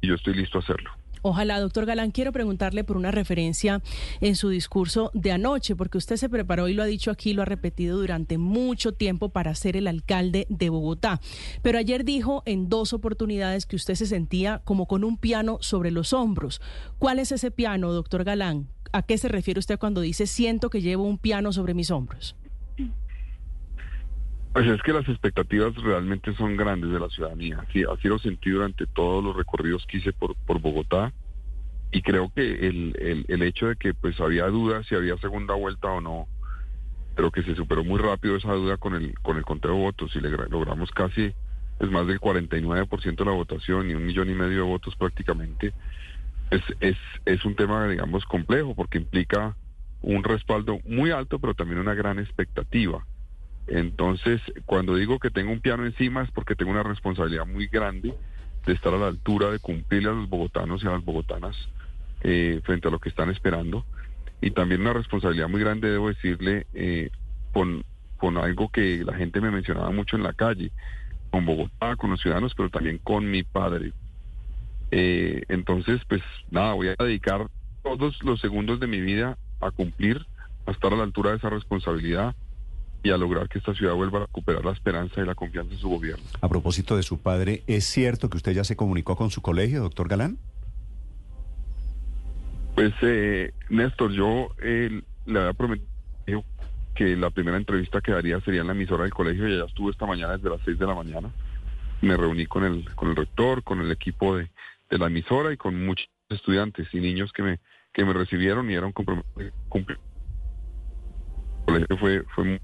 y 0.00 0.08
yo 0.08 0.14
estoy 0.14 0.34
listo 0.34 0.58
a 0.58 0.62
hacerlo. 0.62 0.90
Ojalá, 1.22 1.60
doctor 1.60 1.84
Galán, 1.84 2.12
quiero 2.12 2.32
preguntarle 2.32 2.82
por 2.82 2.96
una 2.96 3.10
referencia 3.10 3.82
en 4.22 4.36
su 4.36 4.48
discurso 4.48 5.10
de 5.12 5.32
anoche, 5.32 5.76
porque 5.76 5.98
usted 5.98 6.16
se 6.16 6.30
preparó 6.30 6.68
y 6.68 6.74
lo 6.74 6.82
ha 6.82 6.86
dicho 6.86 7.10
aquí, 7.10 7.34
lo 7.34 7.42
ha 7.42 7.46
repetido 7.46 7.98
durante 7.98 8.38
mucho 8.38 8.92
tiempo 8.92 9.28
para 9.28 9.54
ser 9.54 9.76
el 9.76 9.86
alcalde 9.86 10.46
de 10.48 10.70
Bogotá. 10.70 11.20
Pero 11.62 11.78
ayer 11.78 12.04
dijo 12.04 12.42
en 12.46 12.70
dos 12.70 12.94
oportunidades 12.94 13.66
que 13.66 13.76
usted 13.76 13.96
se 13.96 14.06
sentía 14.06 14.62
como 14.64 14.86
con 14.86 15.04
un 15.04 15.18
piano 15.18 15.58
sobre 15.60 15.90
los 15.90 16.14
hombros. 16.14 16.62
¿Cuál 16.98 17.18
es 17.18 17.32
ese 17.32 17.50
piano, 17.50 17.92
doctor 17.92 18.24
Galán? 18.24 18.68
¿A 18.92 19.02
qué 19.02 19.18
se 19.18 19.28
refiere 19.28 19.60
usted 19.60 19.78
cuando 19.78 20.00
dice 20.00 20.26
siento 20.26 20.70
que 20.70 20.80
llevo 20.80 21.04
un 21.04 21.18
piano 21.18 21.52
sobre 21.52 21.74
mis 21.74 21.90
hombros? 21.90 22.34
Pues 24.52 24.66
es 24.66 24.82
que 24.82 24.92
las 24.92 25.08
expectativas 25.08 25.74
realmente 25.76 26.34
son 26.34 26.56
grandes 26.56 26.90
de 26.90 26.98
la 26.98 27.08
ciudadanía. 27.08 27.64
Así, 27.68 27.84
así 27.84 28.08
lo 28.08 28.18
sentí 28.18 28.50
durante 28.50 28.86
todos 28.86 29.22
los 29.22 29.36
recorridos 29.36 29.86
que 29.86 29.98
hice 29.98 30.12
por, 30.12 30.34
por 30.46 30.60
Bogotá 30.60 31.12
y 31.92 32.02
creo 32.02 32.32
que 32.34 32.68
el, 32.68 33.24
el, 33.28 33.42
hecho 33.42 33.68
de 33.68 33.76
que 33.76 33.94
pues 33.94 34.20
había 34.20 34.46
dudas 34.46 34.86
si 34.86 34.94
había 34.94 35.16
segunda 35.18 35.54
vuelta 35.54 35.88
o 35.88 36.00
no, 36.00 36.28
pero 37.16 37.30
que 37.30 37.42
se 37.42 37.54
superó 37.54 37.84
muy 37.84 37.98
rápido 37.98 38.36
esa 38.36 38.52
duda 38.52 38.76
con 38.76 38.94
el 38.94 39.18
con 39.20 39.36
el 39.36 39.44
conteo 39.44 39.72
de 39.72 39.78
votos 39.78 40.14
y 40.14 40.20
le, 40.20 40.30
logramos 40.30 40.90
casi 40.92 41.32
es 41.80 41.88
pues, 41.88 41.92
más 41.92 42.06
del 42.06 42.20
49% 42.20 43.16
de 43.16 43.24
la 43.24 43.30
votación 43.32 43.90
y 43.90 43.94
un 43.94 44.04
millón 44.04 44.28
y 44.28 44.34
medio 44.34 44.56
de 44.56 44.68
votos 44.68 44.94
prácticamente, 44.96 45.72
es, 46.50 46.60
es, 46.80 46.98
es 47.24 47.42
un 47.46 47.56
tema, 47.56 47.88
digamos, 47.88 48.26
complejo 48.26 48.74
porque 48.74 48.98
implica 48.98 49.56
un 50.02 50.22
respaldo 50.22 50.78
muy 50.84 51.10
alto, 51.10 51.38
pero 51.38 51.54
también 51.54 51.80
una 51.80 51.94
gran 51.94 52.18
expectativa. 52.18 53.06
Entonces, 53.70 54.42
cuando 54.66 54.96
digo 54.96 55.20
que 55.20 55.30
tengo 55.30 55.52
un 55.52 55.60
piano 55.60 55.86
encima 55.86 56.22
es 56.24 56.30
porque 56.32 56.56
tengo 56.56 56.72
una 56.72 56.82
responsabilidad 56.82 57.46
muy 57.46 57.68
grande 57.68 58.12
de 58.66 58.72
estar 58.72 58.92
a 58.92 58.98
la 58.98 59.06
altura 59.06 59.50
de 59.50 59.60
cumplirle 59.60 60.10
a 60.10 60.12
los 60.12 60.28
bogotanos 60.28 60.82
y 60.82 60.88
a 60.88 60.90
las 60.90 61.04
bogotanas 61.04 61.56
eh, 62.22 62.60
frente 62.64 62.88
a 62.88 62.90
lo 62.90 62.98
que 62.98 63.08
están 63.08 63.30
esperando. 63.30 63.86
Y 64.40 64.50
también 64.50 64.80
una 64.80 64.92
responsabilidad 64.92 65.48
muy 65.48 65.60
grande, 65.60 65.88
debo 65.88 66.08
decirle, 66.08 66.66
eh, 66.74 67.10
con, 67.52 67.84
con 68.16 68.38
algo 68.38 68.70
que 68.70 69.04
la 69.04 69.14
gente 69.14 69.40
me 69.40 69.52
mencionaba 69.52 69.90
mucho 69.92 70.16
en 70.16 70.24
la 70.24 70.32
calle, 70.32 70.72
con 71.30 71.46
Bogotá, 71.46 71.94
con 71.94 72.10
los 72.10 72.20
ciudadanos, 72.20 72.52
pero 72.56 72.70
también 72.70 72.98
con 72.98 73.30
mi 73.30 73.44
padre. 73.44 73.92
Eh, 74.90 75.44
entonces, 75.48 76.00
pues 76.08 76.22
nada, 76.50 76.72
voy 76.72 76.88
a 76.88 76.96
dedicar 76.98 77.46
todos 77.84 78.20
los 78.24 78.40
segundos 78.40 78.80
de 78.80 78.88
mi 78.88 79.00
vida 79.00 79.38
a 79.60 79.70
cumplir, 79.70 80.26
a 80.66 80.72
estar 80.72 80.92
a 80.92 80.96
la 80.96 81.04
altura 81.04 81.30
de 81.30 81.36
esa 81.36 81.50
responsabilidad 81.50 82.34
y 83.02 83.10
a 83.10 83.16
lograr 83.16 83.48
que 83.48 83.58
esta 83.58 83.74
ciudad 83.74 83.94
vuelva 83.94 84.18
a 84.18 84.26
recuperar 84.26 84.64
la 84.64 84.72
esperanza 84.72 85.20
y 85.20 85.26
la 85.26 85.34
confianza 85.34 85.72
en 85.72 85.78
su 85.78 85.88
gobierno. 85.88 86.24
A 86.40 86.48
propósito 86.48 86.96
de 86.96 87.02
su 87.02 87.20
padre, 87.20 87.62
¿es 87.66 87.84
cierto 87.86 88.28
que 88.28 88.36
usted 88.36 88.52
ya 88.52 88.64
se 88.64 88.76
comunicó 88.76 89.16
con 89.16 89.30
su 89.30 89.40
colegio, 89.40 89.80
doctor 89.80 90.08
Galán? 90.08 90.38
Pues, 92.74 92.92
eh, 93.02 93.52
Néstor, 93.68 94.12
yo 94.12 94.48
eh, 94.62 95.02
le 95.26 95.38
había 95.38 95.52
prometido 95.54 96.44
que 96.94 97.16
la 97.16 97.30
primera 97.30 97.56
entrevista 97.56 98.00
que 98.00 98.12
daría 98.12 98.40
sería 98.40 98.60
en 98.60 98.66
la 98.66 98.74
emisora 98.74 99.04
del 99.04 99.14
colegio 99.14 99.48
y 99.48 99.56
ya 99.56 99.64
estuve 99.64 99.90
esta 99.90 100.06
mañana 100.06 100.36
desde 100.36 100.50
las 100.50 100.60
6 100.64 100.78
de 100.78 100.86
la 100.86 100.94
mañana. 100.94 101.30
Me 102.02 102.16
reuní 102.16 102.46
con 102.46 102.64
el, 102.64 102.94
con 102.94 103.10
el 103.10 103.16
rector, 103.16 103.62
con 103.62 103.80
el 103.80 103.90
equipo 103.90 104.36
de, 104.36 104.50
de 104.90 104.98
la 104.98 105.06
emisora 105.06 105.52
y 105.52 105.56
con 105.56 105.84
muchos 105.84 106.08
estudiantes 106.28 106.88
y 106.92 107.00
niños 107.00 107.32
que 107.32 107.42
me, 107.42 107.60
que 107.92 108.04
me 108.04 108.12
recibieron 108.12 108.70
y 108.70 108.74
eran 108.74 108.92
comprometidos. 108.92 109.52
El 109.74 109.96
colegio 111.66 111.96
fue, 111.98 112.22
fue 112.34 112.60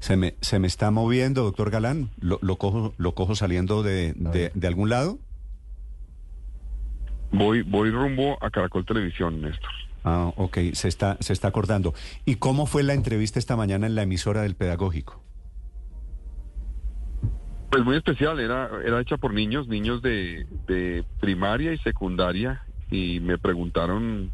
¿Se 0.00 0.16
me, 0.16 0.34
¿Se 0.40 0.58
me 0.58 0.66
está 0.66 0.90
moviendo, 0.90 1.44
doctor 1.44 1.70
Galán? 1.70 2.10
¿Lo, 2.20 2.38
lo, 2.42 2.56
cojo, 2.56 2.94
lo 2.96 3.14
cojo 3.14 3.34
saliendo 3.34 3.82
de, 3.82 4.14
de, 4.14 4.50
de 4.54 4.66
algún 4.66 4.88
lado? 4.88 5.18
Voy, 7.32 7.62
voy 7.62 7.90
rumbo 7.90 8.36
a 8.42 8.50
Caracol 8.50 8.84
Televisión, 8.84 9.40
Néstor. 9.40 9.70
Ah, 10.02 10.32
ok, 10.36 10.58
se 10.72 10.88
está, 10.88 11.18
se 11.20 11.34
está 11.34 11.48
acordando. 11.48 11.94
¿Y 12.24 12.36
cómo 12.36 12.66
fue 12.66 12.82
la 12.82 12.94
entrevista 12.94 13.38
esta 13.38 13.56
mañana 13.56 13.86
en 13.86 13.94
la 13.94 14.02
emisora 14.02 14.42
del 14.42 14.54
Pedagógico? 14.54 15.22
Pues 17.70 17.84
muy 17.84 17.96
especial, 17.96 18.40
era, 18.40 18.70
era 18.84 19.00
hecha 19.00 19.16
por 19.18 19.32
niños, 19.32 19.68
niños 19.68 20.02
de, 20.02 20.46
de 20.66 21.04
primaria 21.20 21.72
y 21.72 21.78
secundaria, 21.78 22.64
y 22.90 23.20
me 23.20 23.38
preguntaron 23.38 24.32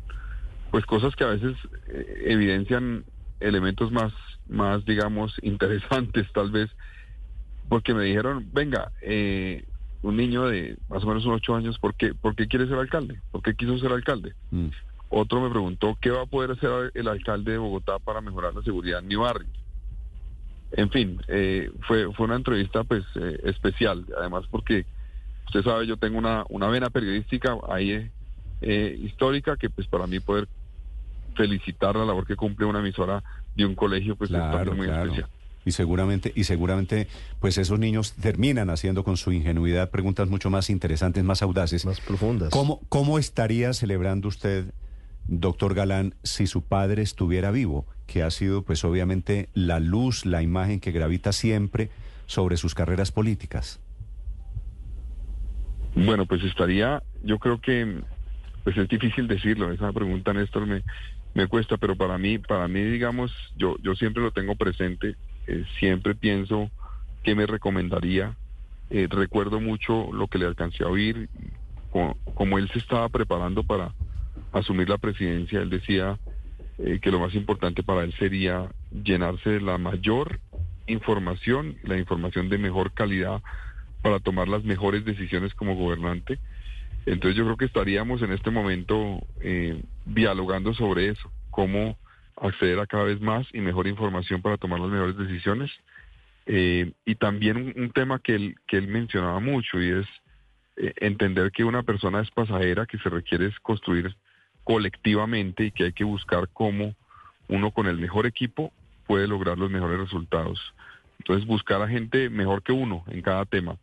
pues 0.70 0.86
cosas 0.86 1.14
que 1.16 1.24
a 1.24 1.28
veces 1.28 1.56
eh, 1.88 2.24
evidencian 2.28 3.04
elementos 3.40 3.90
más, 3.92 4.12
más 4.48 4.84
digamos, 4.84 5.34
interesantes 5.42 6.26
tal 6.32 6.50
vez, 6.50 6.70
porque 7.68 7.94
me 7.94 8.04
dijeron, 8.04 8.48
venga, 8.52 8.92
eh, 9.02 9.64
un 10.02 10.16
niño 10.16 10.46
de 10.46 10.76
más 10.88 11.02
o 11.02 11.06
menos 11.06 11.24
unos 11.24 11.38
ocho 11.38 11.54
años, 11.54 11.78
¿por 11.78 11.94
qué, 11.94 12.14
¿por 12.14 12.36
qué 12.36 12.46
quiere 12.46 12.68
ser 12.68 12.78
alcalde? 12.78 13.20
¿Por 13.32 13.42
qué 13.42 13.54
quiso 13.54 13.78
ser 13.78 13.92
alcalde? 13.92 14.34
Mm. 14.50 14.68
Otro 15.08 15.40
me 15.40 15.50
preguntó, 15.50 15.96
¿qué 16.00 16.10
va 16.10 16.22
a 16.22 16.26
poder 16.26 16.52
hacer 16.52 16.90
el 16.94 17.08
alcalde 17.08 17.52
de 17.52 17.58
Bogotá 17.58 17.98
para 17.98 18.20
mejorar 18.20 18.54
la 18.54 18.62
seguridad 18.62 19.00
en 19.00 19.08
mi 19.08 19.16
barrio? 19.16 19.48
En 20.72 20.90
fin, 20.90 21.20
eh, 21.28 21.70
fue, 21.86 22.12
fue 22.12 22.26
una 22.26 22.36
entrevista 22.36 22.82
pues 22.84 23.04
eh, 23.14 23.38
especial, 23.44 24.04
además 24.18 24.44
porque 24.50 24.84
usted 25.46 25.62
sabe, 25.62 25.86
yo 25.86 25.96
tengo 25.96 26.18
una, 26.18 26.44
una 26.48 26.68
vena 26.68 26.90
periodística 26.90 27.56
ahí 27.68 28.10
eh, 28.60 28.98
histórica 29.00 29.56
que 29.56 29.70
pues 29.70 29.86
para 29.86 30.06
mí 30.06 30.18
poder 30.18 30.48
felicitar 31.36 31.96
la 31.96 32.04
labor 32.04 32.26
que 32.26 32.36
cumple 32.36 32.66
una 32.66 32.80
emisora 32.80 33.22
de 33.54 33.64
un 33.64 33.74
colegio 33.74 34.16
pues 34.16 34.30
es 34.30 34.74
muy 34.74 34.88
especial. 34.88 35.28
Y 35.64 35.72
seguramente, 35.72 36.32
y 36.36 36.44
seguramente, 36.44 37.08
pues 37.40 37.58
esos 37.58 37.80
niños 37.80 38.12
terminan 38.12 38.70
haciendo 38.70 39.02
con 39.02 39.16
su 39.16 39.32
ingenuidad 39.32 39.90
preguntas 39.90 40.28
mucho 40.28 40.48
más 40.48 40.70
interesantes, 40.70 41.24
más 41.24 41.42
audaces. 41.42 41.84
Más 41.84 42.00
profundas. 42.00 42.50
¿Cómo, 42.50 42.80
cómo 42.88 43.18
estaría 43.18 43.72
celebrando 43.72 44.28
usted, 44.28 44.66
doctor 45.26 45.74
Galán, 45.74 46.14
si 46.22 46.46
su 46.46 46.62
padre 46.62 47.02
estuviera 47.02 47.50
vivo? 47.50 47.84
Que 48.06 48.22
ha 48.22 48.30
sido, 48.30 48.62
pues 48.62 48.84
obviamente, 48.84 49.48
la 49.54 49.80
luz, 49.80 50.24
la 50.24 50.40
imagen 50.40 50.78
que 50.78 50.92
gravita 50.92 51.32
siempre 51.32 51.90
sobre 52.26 52.56
sus 52.58 52.76
carreras 52.76 53.10
políticas. 53.10 53.80
Bueno, 55.96 56.26
pues 56.26 56.44
estaría, 56.44 57.02
yo 57.24 57.40
creo 57.40 57.60
que, 57.60 58.02
pues 58.62 58.76
es 58.76 58.88
difícil 58.88 59.26
decirlo, 59.26 59.72
esa 59.72 59.92
pregunta, 59.92 60.32
Néstor, 60.32 60.66
me, 60.66 60.84
me 61.36 61.46
cuesta, 61.46 61.76
pero 61.76 61.94
para 61.94 62.16
mí, 62.16 62.38
para 62.38 62.66
mí, 62.66 62.82
digamos, 62.82 63.30
yo, 63.56 63.76
yo 63.82 63.94
siempre 63.94 64.22
lo 64.22 64.32
tengo 64.32 64.56
presente 64.56 65.16
eh, 65.46 65.64
siempre 65.78 66.14
pienso 66.14 66.70
que 67.22 67.34
me 67.34 67.46
recomendaría. 67.46 68.34
Eh, 68.90 69.06
recuerdo 69.10 69.60
mucho 69.60 70.12
lo 70.12 70.28
que 70.28 70.38
le 70.38 70.46
alcancé 70.46 70.84
a 70.84 70.88
oír, 70.88 71.28
como, 71.90 72.58
él 72.58 72.68
se 72.72 72.78
estaba 72.78 73.08
preparando 73.08 73.62
para 73.62 73.92
asumir 74.52 74.88
la 74.88 74.98
presidencia, 74.98 75.60
él 75.60 75.70
decía 75.70 76.18
eh, 76.78 76.98
que 77.00 77.10
lo 77.10 77.20
más 77.20 77.34
importante 77.34 77.82
para 77.82 78.02
él 78.02 78.14
sería 78.18 78.70
llenarse 78.90 79.50
de 79.50 79.60
la 79.60 79.78
mayor 79.78 80.40
información, 80.86 81.76
la 81.82 81.98
información 81.98 82.48
de 82.48 82.58
mejor 82.58 82.92
calidad 82.92 83.42
para 84.02 84.20
tomar 84.20 84.48
las 84.48 84.64
mejores 84.64 85.04
decisiones 85.04 85.54
como 85.54 85.74
gobernante. 85.74 86.38
Entonces 87.06 87.36
yo 87.36 87.44
creo 87.44 87.56
que 87.56 87.64
estaríamos 87.66 88.22
en 88.22 88.32
este 88.32 88.50
momento 88.50 89.20
dialogando 90.06 90.72
sobre 90.72 91.08
eso, 91.08 91.30
cómo 91.50 91.98
acceder 92.36 92.78
a 92.78 92.86
cada 92.86 93.04
vez 93.04 93.20
más 93.20 93.46
y 93.52 93.60
mejor 93.60 93.86
información 93.86 94.40
para 94.40 94.56
tomar 94.56 94.80
las 94.80 94.90
mejores 94.90 95.16
decisiones. 95.16 95.70
Eh, 96.46 96.92
y 97.04 97.16
también 97.16 97.74
un, 97.76 97.90
tema 97.90 98.20
que 98.20 98.36
él, 98.36 98.56
que 98.68 98.76
él 98.76 98.86
mencionaba 98.86 99.40
mucho 99.40 99.82
y 99.82 99.90
es 99.90 100.06
eh, 100.76 100.92
entender 100.98 101.50
que 101.50 101.64
una 101.64 101.82
persona 101.82 102.20
es 102.20 102.30
pasajera, 102.30 102.86
que 102.86 102.98
se 102.98 103.08
requiere 103.08 103.50
construir 103.62 104.14
colectivamente 104.62 105.64
y 105.64 105.70
que 105.72 105.84
hay 105.84 105.92
que 105.92 106.04
buscar 106.04 106.48
cómo 106.52 106.94
uno 107.48 107.70
con 107.72 107.86
el 107.86 107.98
mejor 107.98 108.26
equipo 108.26 108.72
puede 109.06 109.26
lograr 109.26 109.58
los 109.58 109.70
mejores 109.70 109.98
resultados. 109.98 110.60
Entonces 111.18 111.46
buscar 111.46 111.82
a 111.82 111.88
gente 111.88 112.30
mejor 112.30 112.62
que 112.62 112.72
uno 112.72 113.04
en 113.08 113.22
cada 113.22 113.44
tema 113.44 113.76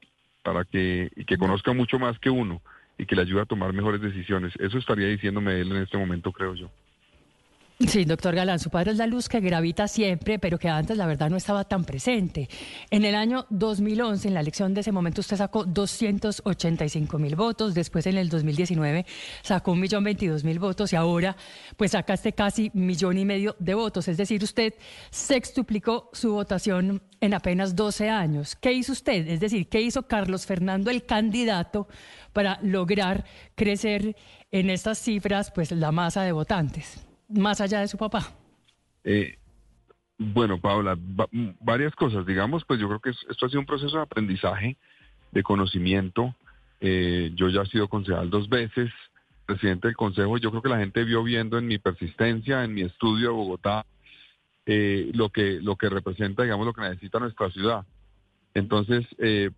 para 0.44 0.64
que 0.64 1.12
y 1.16 1.26
que 1.26 1.38
conozca 1.38 1.74
mucho 1.74 2.00
más 2.00 2.18
que 2.20 2.30
uno 2.30 2.62
y 3.04 3.06
que 3.06 3.16
le 3.16 3.22
ayude 3.22 3.42
a 3.42 3.46
tomar 3.46 3.72
mejores 3.74 4.02
decisiones. 4.02 4.54
Eso 4.60 4.78
estaría 4.78 5.08
diciéndome 5.08 5.60
él 5.60 5.72
en 5.72 5.84
este 5.84 5.98
momento, 5.98 6.32
creo 6.32 6.56
yo. 6.56 6.72
Sí, 7.80 8.06
doctor 8.06 8.36
Galán, 8.36 8.60
su 8.60 8.70
padre 8.70 8.92
es 8.92 8.98
la 8.98 9.08
luz 9.08 9.28
que 9.28 9.40
gravita 9.40 9.88
siempre, 9.88 10.38
pero 10.38 10.60
que 10.60 10.70
antes 10.70 10.96
la 10.96 11.08
verdad 11.08 11.30
no 11.32 11.38
estaba 11.38 11.64
tan 11.64 11.84
presente. 11.84 12.48
En 12.92 13.04
el 13.04 13.16
año 13.16 13.48
2011, 13.50 14.28
en 14.28 14.36
la 14.36 14.42
elección 14.42 14.76
de 14.76 14.82
ese 14.82 14.92
momento, 14.92 15.22
usted 15.22 15.38
sacó 15.38 15.66
285 15.66 17.18
mil 17.18 17.36
votos, 17.36 17.74
después 17.74 18.06
en 18.06 18.18
el 18.18 18.30
2019 18.30 19.06
sacó 19.42 19.72
un 19.72 19.80
millón 19.80 20.04
veintidós 20.04 20.44
mil 20.44 20.60
votos 20.60 20.94
y 20.94 20.96
ahora 20.96 21.36
pues 21.76 21.92
sacaste 21.92 22.34
casi 22.34 22.70
millón 22.76 23.18
y 23.18 23.26
medio 23.26 23.56
de 23.60 23.74
votos. 23.74 24.08
Es 24.08 24.18
decir, 24.18 24.44
usted 24.44 24.76
sextuplicó 25.10 26.12
su 26.14 26.32
votación 26.32 27.02
en 27.22 27.34
apenas 27.34 27.76
12 27.76 28.08
años. 28.10 28.56
¿Qué 28.56 28.72
hizo 28.72 28.92
usted? 28.92 29.28
Es 29.28 29.40
decir, 29.40 29.68
¿qué 29.68 29.82
hizo 29.82 30.04
Carlos 30.04 30.46
Fernando, 30.46 30.92
el 30.92 31.06
candidato, 31.06 31.88
para 32.34 32.60
lograr 32.62 33.26
crecer 33.56 34.16
en 34.52 34.70
estas 34.70 35.00
cifras 35.00 35.52
pues 35.52 35.72
la 35.72 35.92
masa 35.92 36.22
de 36.22 36.32
votantes? 36.32 37.04
Más 37.34 37.62
allá 37.62 37.82
de 37.82 37.88
su 37.88 37.98
papá? 37.98 38.32
Eh, 39.04 39.38
bueno, 40.18 40.60
Paula, 40.60 40.98
varias 41.60 41.96
cosas. 41.96 42.26
Digamos, 42.26 42.64
pues 42.66 42.80
yo 42.80 42.88
creo 42.88 43.00
que 43.00 43.10
esto 43.10 43.46
ha 43.46 43.50
sido 43.50 43.60
un 43.60 43.66
proceso 43.66 43.98
de 43.98 44.04
aprendizaje, 44.04 44.78
de 45.32 45.44
conocimiento. 45.44 46.36
Eh, 46.80 47.32
yo 47.36 47.50
ya 47.50 47.62
he 47.62 47.66
sido 47.68 47.88
concejal 47.88 48.30
dos 48.30 48.50
veces, 48.50 48.92
presidente 49.46 49.88
del 49.88 49.98
consejo. 49.98 50.38
Yo 50.38 50.52
creo 50.52 50.62
que 50.62 50.70
la 50.70 50.80
gente 50.80 51.04
vio 51.04 51.24
viendo 51.24 51.58
en 51.58 51.68
mi 51.68 51.78
persistencia, 51.78 52.64
en 52.64 52.74
mi 52.74 52.82
estudio 52.82 53.30
de 53.30 53.34
Bogotá, 53.34 53.86
eh, 54.66 55.12
lo 55.14 55.30
que 55.30 55.60
lo 55.62 55.76
que 55.76 55.90
representa, 55.90 56.44
digamos, 56.44 56.66
lo 56.66 56.74
que 56.74 56.82
necesita 56.82 57.20
nuestra 57.20 57.50
ciudad. 57.52 57.86
Entonces, 58.54 59.06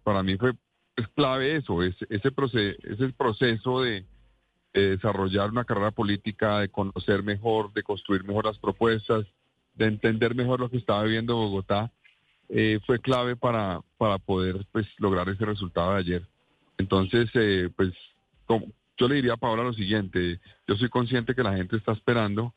para 0.03 0.23
mí 0.23 0.37
fue 0.37 0.53
es 0.95 1.07
clave 1.09 1.57
eso, 1.57 1.83
es, 1.83 1.95
ese, 2.09 2.31
proceso, 2.31 2.77
ese 2.83 3.09
proceso 3.09 3.81
de, 3.81 4.05
de 4.75 4.89
desarrollar 4.91 5.49
una 5.49 5.63
carrera 5.63 5.91
política, 5.91 6.59
de 6.59 6.69
conocer 6.69 7.23
mejor, 7.23 7.71
de 7.73 7.81
construir 7.81 8.25
mejor 8.25 8.45
las 8.45 8.57
propuestas, 8.57 9.25
de 9.73 9.85
entender 9.85 10.35
mejor 10.35 10.59
lo 10.59 10.69
que 10.69 10.77
estaba 10.77 11.03
viviendo 11.03 11.35
Bogotá, 11.35 11.91
eh, 12.49 12.79
fue 12.85 12.99
clave 12.99 13.35
para, 13.35 13.81
para 13.97 14.17
poder 14.17 14.65
pues, 14.71 14.85
lograr 14.97 15.29
ese 15.29 15.45
resultado 15.45 15.93
de 15.93 15.99
ayer. 15.99 16.27
Entonces, 16.77 17.29
eh, 17.35 17.69
pues 17.75 17.93
yo 18.97 19.07
le 19.07 19.15
diría 19.15 19.33
a 19.33 19.37
Paola 19.37 19.63
lo 19.63 19.73
siguiente, 19.73 20.39
yo 20.67 20.75
soy 20.75 20.89
consciente 20.89 21.35
que 21.35 21.43
la 21.43 21.55
gente 21.55 21.77
está 21.77 21.93
esperando 21.93 22.53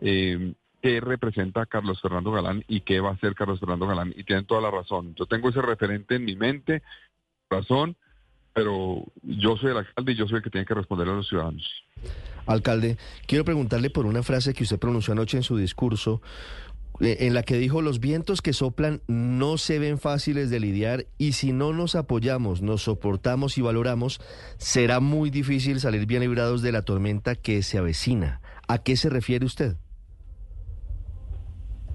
eh, 0.00 0.54
qué 0.82 1.00
representa 1.00 1.66
Carlos 1.66 2.00
Fernando 2.00 2.32
Galán 2.32 2.64
y 2.66 2.80
qué 2.80 2.98
va 2.98 3.10
a 3.10 3.14
hacer 3.14 3.34
Carlos 3.36 3.60
Fernando 3.60 3.86
Galán, 3.86 4.12
y 4.16 4.24
tienen 4.24 4.46
toda 4.46 4.60
la 4.60 4.70
razón. 4.70 5.14
Yo 5.14 5.26
tengo 5.26 5.48
ese 5.48 5.62
referente 5.62 6.16
en 6.16 6.24
mi 6.24 6.34
mente, 6.34 6.82
razón, 7.48 7.96
pero 8.54 9.04
yo 9.22 9.56
soy 9.56 9.70
el 9.70 9.78
alcalde 9.78 10.12
y 10.12 10.16
yo 10.16 10.26
soy 10.26 10.38
el 10.38 10.42
que 10.42 10.50
tiene 10.50 10.66
que 10.66 10.74
responder 10.74 11.08
a 11.08 11.14
los 11.14 11.28
ciudadanos. 11.28 11.66
Alcalde, 12.46 12.98
quiero 13.26 13.44
preguntarle 13.44 13.90
por 13.90 14.06
una 14.06 14.22
frase 14.22 14.54
que 14.54 14.64
usted 14.64 14.78
pronunció 14.78 15.12
anoche 15.12 15.36
en 15.36 15.42
su 15.42 15.56
discurso, 15.56 16.20
eh, 17.00 17.18
en 17.20 17.34
la 17.34 17.42
que 17.42 17.56
dijo, 17.56 17.82
los 17.82 18.00
vientos 18.00 18.42
que 18.42 18.52
soplan 18.52 19.00
no 19.06 19.58
se 19.58 19.78
ven 19.78 19.98
fáciles 19.98 20.50
de 20.50 20.60
lidiar 20.60 21.06
y 21.18 21.32
si 21.32 21.52
no 21.52 21.72
nos 21.72 21.94
apoyamos, 21.94 22.62
nos 22.62 22.82
soportamos 22.82 23.58
y 23.58 23.62
valoramos, 23.62 24.20
será 24.58 25.00
muy 25.00 25.30
difícil 25.30 25.80
salir 25.80 26.06
bien 26.06 26.22
librados 26.22 26.62
de 26.62 26.72
la 26.72 26.82
tormenta 26.82 27.34
que 27.34 27.62
se 27.62 27.78
avecina. 27.78 28.40
¿A 28.68 28.78
qué 28.78 28.96
se 28.96 29.08
refiere 29.08 29.46
usted? 29.46 29.76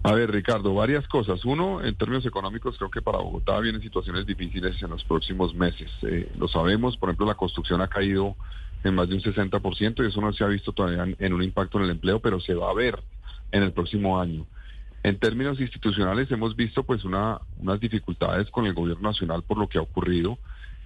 A 0.08 0.14
ver, 0.14 0.32
Ricardo, 0.32 0.74
varias 0.74 1.06
cosas. 1.10 1.44
Uno, 1.44 1.84
en 1.84 1.94
términos 1.96 2.26
económicos, 2.26 2.78
creo 2.78 2.90
que 2.90 3.02
para 3.02 3.18
Bogotá 3.18 3.60
vienen 3.60 3.82
situaciones 3.82 4.26
difíciles 4.26 4.82
en 4.82 4.92
los 4.92 5.04
próximos 5.04 5.54
meses. 5.54 5.92
Eh, 6.04 6.32
lo 6.38 6.48
sabemos, 6.48 6.96
por 6.96 7.10
ejemplo, 7.10 7.26
la 7.26 7.36
construcción 7.36 7.82
ha 7.82 7.90
caído 7.90 8.38
en 8.86 8.96
más 8.96 9.10
de 9.10 9.16
un 9.16 9.22
60% 9.22 10.02
y 10.02 10.08
eso 10.08 10.22
no 10.22 10.32
se 10.32 10.46
ha 10.46 10.48
visto 10.48 10.72
todavía 10.72 11.14
en, 11.20 11.34
un 11.34 11.44
impacto 11.44 11.78
en 11.78 11.84
el 11.84 11.90
empleo, 11.92 12.22
pero 12.22 12.40
se 12.40 12.54
va 12.54 12.70
a 12.70 12.74
ver 12.74 13.04
en 13.52 13.64
el 13.64 13.74
próximo 13.74 14.18
año. 14.18 14.46
En 15.04 15.20
términos 15.20 15.60
institucionales 15.60 16.32
hemos 16.32 16.56
visto 16.56 16.84
pues 16.84 17.04
una, 17.04 17.42
unas 17.60 17.78
dificultades 17.78 18.50
con 18.50 18.66
el 18.66 18.74
gobierno 18.74 19.10
nacional 19.10 19.44
por 19.44 19.58
lo 19.58 19.68
que 19.68 19.78
ha 19.78 19.82
ocurrido. 19.82 20.38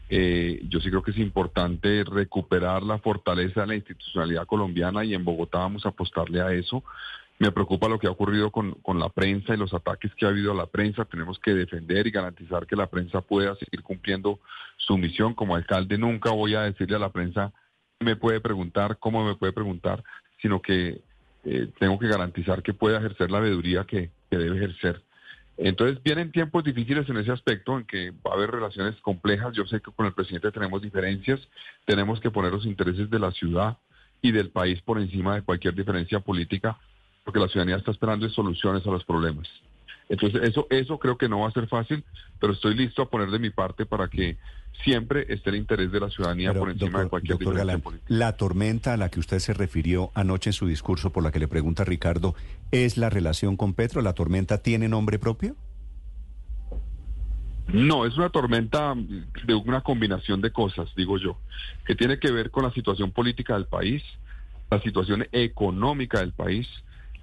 Eh, 0.10 0.66
yo 0.68 0.80
sí 0.80 0.90
creo 0.90 1.04
que 1.04 1.12
es 1.12 1.20
importante 1.20 2.04
recuperar 2.06 2.82
la 2.82 2.98
fortaleza 2.98 3.62
de 3.62 3.68
la 3.68 3.76
institucionalidad 3.76 4.48
colombiana 4.48 5.06
y 5.06 5.14
en 5.14 5.24
Bogotá 5.24 5.60
vamos 5.60 5.86
a 5.86 5.90
apostarle 5.90 6.42
a 6.42 6.52
eso. 6.54 6.84
Me 7.42 7.52
preocupa 7.52 7.90
lo 7.90 7.98
que 7.98 8.06
ha 8.06 8.12
ocurrido 8.12 8.52
con, 8.52 8.74
con, 8.84 9.00
la 9.00 9.10
prensa 9.10 9.56
y 9.56 9.58
los 9.58 9.74
ataques 9.74 10.14
que 10.14 10.28
ha 10.28 10.30
habido 10.30 10.52
a 10.52 10.56
la 10.56 10.68
prensa. 10.68 11.06
Tenemos 11.06 11.40
que 11.40 11.56
defender 11.56 12.06
y 12.06 12.12
garantizar 12.12 12.68
que 12.68 12.76
la 12.76 12.86
prensa 12.86 13.22
pueda 13.22 13.56
seguir 13.56 13.82
cumpliendo 13.82 14.40
su 14.78 14.96
misión. 14.96 15.34
Como 15.34 15.56
alcalde 15.56 15.98
nunca 15.98 16.30
voy 16.30 16.54
a 16.54 16.62
decirle 16.62 16.98
a 16.98 17.00
la 17.00 17.12
prensa 17.12 17.52
me 18.00 18.16
puede 18.16 18.42
preguntar, 18.42 19.00
cómo 19.00 19.26
me 19.26 19.34
puede 19.34 19.54
preguntar, 19.54 20.04
sino 20.40 20.62
que 20.62 21.02
eh, 21.44 21.68
tengo 21.80 21.98
que 21.98 22.10
garantizar 22.10 22.62
que 22.62 22.76
pueda 22.76 23.00
ejercer 23.00 23.32
la 23.32 23.40
veeduría 23.40 23.86
que, 23.86 24.12
que 24.30 24.38
debe 24.38 24.58
ejercer. 24.58 25.02
Entonces 25.58 26.04
vienen 26.04 26.32
tiempos 26.32 26.64
difíciles 26.64 27.10
en 27.10 27.18
ese 27.18 27.32
aspecto, 27.32 27.76
en 27.76 27.86
que 27.86 28.12
va 28.12 28.34
a 28.34 28.36
haber 28.36 28.52
relaciones 28.52 29.02
complejas. 29.02 29.56
Yo 29.56 29.66
sé 29.66 29.82
que 29.82 29.92
con 29.92 30.06
el 30.06 30.14
presidente 30.14 30.52
tenemos 30.52 30.84
diferencias, 30.84 31.40
tenemos 31.86 32.20
que 32.20 32.30
poner 32.30 32.52
los 32.52 32.68
intereses 32.68 33.10
de 33.10 33.18
la 33.18 33.32
ciudad 33.32 33.80
y 34.22 34.32
del 34.32 34.52
país 34.52 34.80
por 34.84 35.00
encima 35.00 35.34
de 35.34 35.42
cualquier 35.42 35.74
diferencia 35.74 36.20
política 36.20 36.78
porque 37.24 37.40
la 37.40 37.48
ciudadanía 37.48 37.78
está 37.78 37.92
esperando 37.92 38.28
soluciones 38.30 38.86
a 38.86 38.92
los 38.92 39.04
problemas. 39.04 39.48
Entonces, 40.10 40.42
eso, 40.44 40.68
eso 40.70 41.00
creo 41.00 41.18
que 41.18 41.30
no 41.30 41.40
va 41.40 41.48
a 41.48 41.52
ser 41.52 41.68
fácil, 41.68 42.04
pero 42.40 42.54
estoy 42.54 42.76
listo 42.76 43.02
a 43.02 43.10
poner 43.10 43.30
de 43.30 43.40
mi 43.40 43.50
parte 43.50 43.86
para 43.86 44.10
que 44.10 44.38
siempre 44.84 45.26
esté 45.30 45.52
el 45.52 45.58
interés 45.58 45.92
de 45.92 46.00
la 46.00 46.10
ciudadanía 46.10 46.54
por 46.54 46.70
encima 46.70 47.04
de 47.04 47.10
cualquier 47.10 47.38
diferencia 47.38 47.78
política. 47.78 48.08
La 48.10 48.36
tormenta 48.36 48.94
a 48.94 48.98
la 48.98 49.10
que 49.10 49.20
usted 49.20 49.40
se 49.40 49.54
refirió 49.54 50.12
anoche 50.14 50.50
en 50.50 50.54
su 50.54 50.68
discurso, 50.68 51.12
por 51.12 51.24
la 51.24 51.32
que 51.32 51.40
le 51.40 51.48
pregunta 51.48 51.86
Ricardo, 51.86 52.36
¿es 52.72 52.98
la 52.98 53.10
relación 53.10 53.56
con 53.56 53.74
Petro? 53.74 54.02
¿La 54.02 54.14
tormenta 54.14 54.58
tiene 54.58 54.90
nombre 54.90 55.20
propio? 55.20 55.56
No, 57.68 58.06
es 58.06 58.18
una 58.18 58.30
tormenta 58.30 58.96
de 59.46 59.54
una 59.54 59.82
combinación 59.82 60.42
de 60.42 60.52
cosas, 60.52 60.90
digo 60.96 61.18
yo, 61.18 61.38
que 61.86 61.96
tiene 61.96 62.20
que 62.20 62.32
ver 62.32 62.52
con 62.52 62.64
la 62.64 62.72
situación 62.72 63.12
política 63.12 63.54
del 63.54 63.66
país, 63.66 64.04
la 64.70 64.82
situación 64.82 65.26
económica 65.32 66.20
del 66.20 66.34
país, 66.34 66.68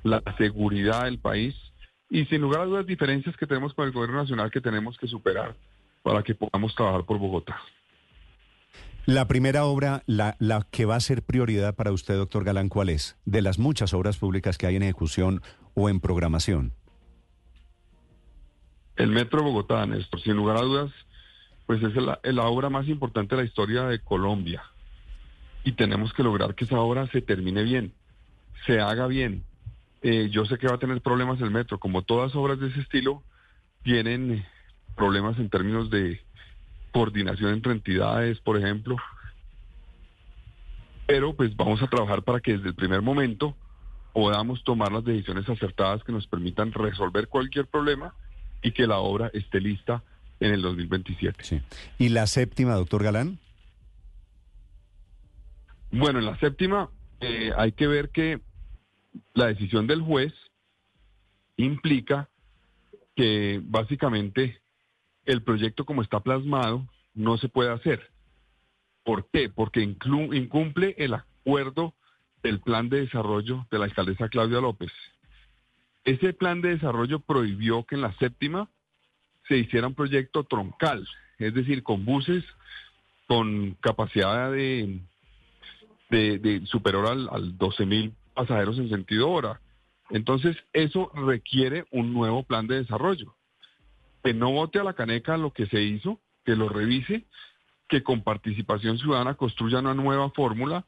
la 0.03 0.23
seguridad 0.37 1.05
del 1.05 1.19
país 1.19 1.55
y 2.11 2.25
sin 2.27 2.41
lugar 2.41 2.63
a 2.63 2.65
dudas 2.65 2.87
diferencias 2.87 3.37
que 3.37 3.47
tenemos 3.47 3.75
con 3.75 3.87
el 3.87 3.93
gobierno 3.93 4.19
nacional 4.19 4.51
que 4.51 4.61
tenemos 4.61 4.97
que 4.99 5.07
superar 5.07 5.55
para 6.03 6.23
que 6.23 6.35
podamos 6.35 6.75
trabajar 6.75 7.05
por 7.05 7.19
Bogotá. 7.19 7.61
La 9.05 9.27
primera 9.27 9.65
obra, 9.65 10.03
la, 10.07 10.37
la 10.39 10.67
que 10.71 10.85
va 10.85 10.97
a 10.97 11.01
ser 11.01 11.23
prioridad 11.23 11.75
para 11.75 11.93
usted, 11.93 12.17
doctor 12.17 12.45
Galán, 12.45 12.69
¿cuál 12.69 12.91
es? 12.91 13.17
De 13.25 13.41
las 13.41 13.59
muchas 13.59 13.95
obras 13.95 14.19
públicas 14.19 14.59
que 14.59 14.67
hay 14.67 14.77
en 14.77 14.83
ejecución 14.83 15.43
o 15.75 15.89
en 15.89 16.01
programación. 16.01 16.75
El 18.97 19.11
Metro 19.11 19.43
Bogotá, 19.43 19.87
Néstor, 19.87 20.21
sin 20.21 20.35
lugar 20.35 20.59
a 20.59 20.63
dudas, 20.63 20.91
pues 21.67 21.83
es 21.83 21.95
la, 21.95 22.19
la 22.23 22.45
obra 22.45 22.69
más 22.69 22.89
importante 22.89 23.35
de 23.35 23.43
la 23.43 23.49
historia 23.49 23.85
de 23.85 24.01
Colombia. 24.01 24.63
Y 25.65 25.73
tenemos 25.73 26.13
que 26.13 26.23
lograr 26.23 26.55
que 26.55 26.65
esa 26.65 26.79
obra 26.81 27.07
se 27.07 27.23
termine 27.23 27.63
bien, 27.63 27.95
se 28.67 28.81
haga 28.81 29.07
bien, 29.07 29.45
eh, 30.03 30.29
yo 30.31 30.45
sé 30.45 30.59
que 30.59 30.69
va 30.69 30.77
a 30.77 30.79
tener 30.79 31.01
problemas 31.01 31.41
el 31.41 31.51
metro, 31.51 31.79
como 31.79 32.03
todas 32.03 32.35
obras 32.35 32.61
de 32.61 32.69
ese 32.69 32.81
estilo, 32.81 33.23
tienen 33.83 34.45
problemas 34.97 35.39
en 35.39 35.49
términos 35.49 35.91
de 35.91 36.21
coordinación 36.93 37.53
entre 37.53 37.73
entidades, 37.73 38.41
por 38.41 38.57
ejemplo. 38.57 38.97
Pero 41.07 41.35
pues 41.35 41.57
vamos 41.57 41.83
a 41.83 41.87
trabajar 41.87 42.23
para 42.23 42.41
que 42.41 42.53
desde 42.53 42.69
el 42.69 42.75
primer 42.75 43.03
momento 43.03 43.57
podamos 44.13 44.63
tomar 44.65 44.93
las 44.93 45.05
decisiones 45.05 45.49
acertadas 45.49 46.03
que 46.05 46.13
nos 46.13 46.27
permitan 46.27 46.73
resolver 46.73 47.29
cualquier 47.29 47.67
problema 47.67 48.15
y 48.63 48.73
que 48.73 48.87
la 48.87 48.99
obra 48.99 49.31
esté 49.33 49.61
lista 49.61 50.03
en 50.41 50.53
el 50.53 50.63
2027. 50.63 51.45
Sí. 51.45 51.61
¿Y 51.99 52.11
la 52.11 52.27
séptima, 52.27 52.75
doctor 52.75 53.03
Galán? 53.03 53.39
Bueno, 55.91 56.19
en 56.19 56.27
la 56.27 56.39
séptima 56.39 56.91
eh, 57.21 57.53
hay 57.57 57.73
que 57.73 57.87
ver 57.87 58.11
que 58.11 58.41
la 59.35 59.47
decisión 59.47 59.87
del 59.87 60.03
juez 60.03 60.33
implica 61.57 62.29
que 63.17 63.61
básicamente 63.65 64.61
el 65.25 65.43
proyecto 65.43 65.85
como 65.85 66.03
está 66.03 66.21
plasmado 66.21 66.87
no 67.15 67.37
se 67.39 67.49
puede 67.49 67.71
hacer. 67.71 68.11
¿Por 69.05 69.29
qué? 69.31 69.49
Porque 69.49 69.83
incumple 69.83 70.95
el 70.99 71.15
acuerdo 71.15 71.95
del 72.43 72.61
plan 72.61 72.89
de 72.89 73.01
desarrollo 73.01 73.67
de 73.71 73.79
la 73.79 73.87
alcaldesa 73.87 74.29
Claudia 74.29 74.61
López. 74.61 74.93
Ese 76.05 76.33
plan 76.33 76.61
de 76.61 76.71
desarrollo 76.71 77.21
prohibió 77.21 77.85
que 77.85 77.97
en 77.97 78.03
la 78.03 78.15
séptima 78.15 78.71
se 79.49 79.59
hiciera 79.59 79.89
un 79.89 79.95
proyecto 79.95 80.45
troncal, 80.45 81.07
es 81.39 81.55
decir, 81.55 81.83
con 81.83 82.05
buses 82.05 82.45
con 83.27 83.77
capacidad 83.83 84.51
de, 84.51 85.01
de, 86.09 86.63
superior 86.65 87.07
al, 87.07 87.29
al 87.31 87.59
12 87.59 87.87
mil 87.87 88.15
pasajeros 88.39 88.79
en 88.79 88.89
sentido 88.89 89.29
hora. 89.31 89.61
Entonces, 90.11 90.57
eso 90.73 91.11
requiere 91.15 91.87
un 91.91 92.13
nuevo 92.13 92.45
plan 92.45 92.69
de 92.69 92.77
desarrollo. 92.77 93.35
Que 94.23 94.33
no 94.33 94.53
vote 94.53 94.79
a 94.79 94.85
la 94.85 94.93
caneca 94.93 95.37
lo 95.37 95.53
que 95.53 95.67
se 95.67 95.83
hizo, 95.83 96.21
que 96.45 96.55
lo 96.55 96.69
revise, 96.69 97.25
que 97.89 98.05
con 98.05 98.23
participación 98.23 98.99
ciudadana 98.99 99.35
construya 99.35 99.81
una 99.81 99.95
nueva 99.95 100.31
fórmula 100.31 100.85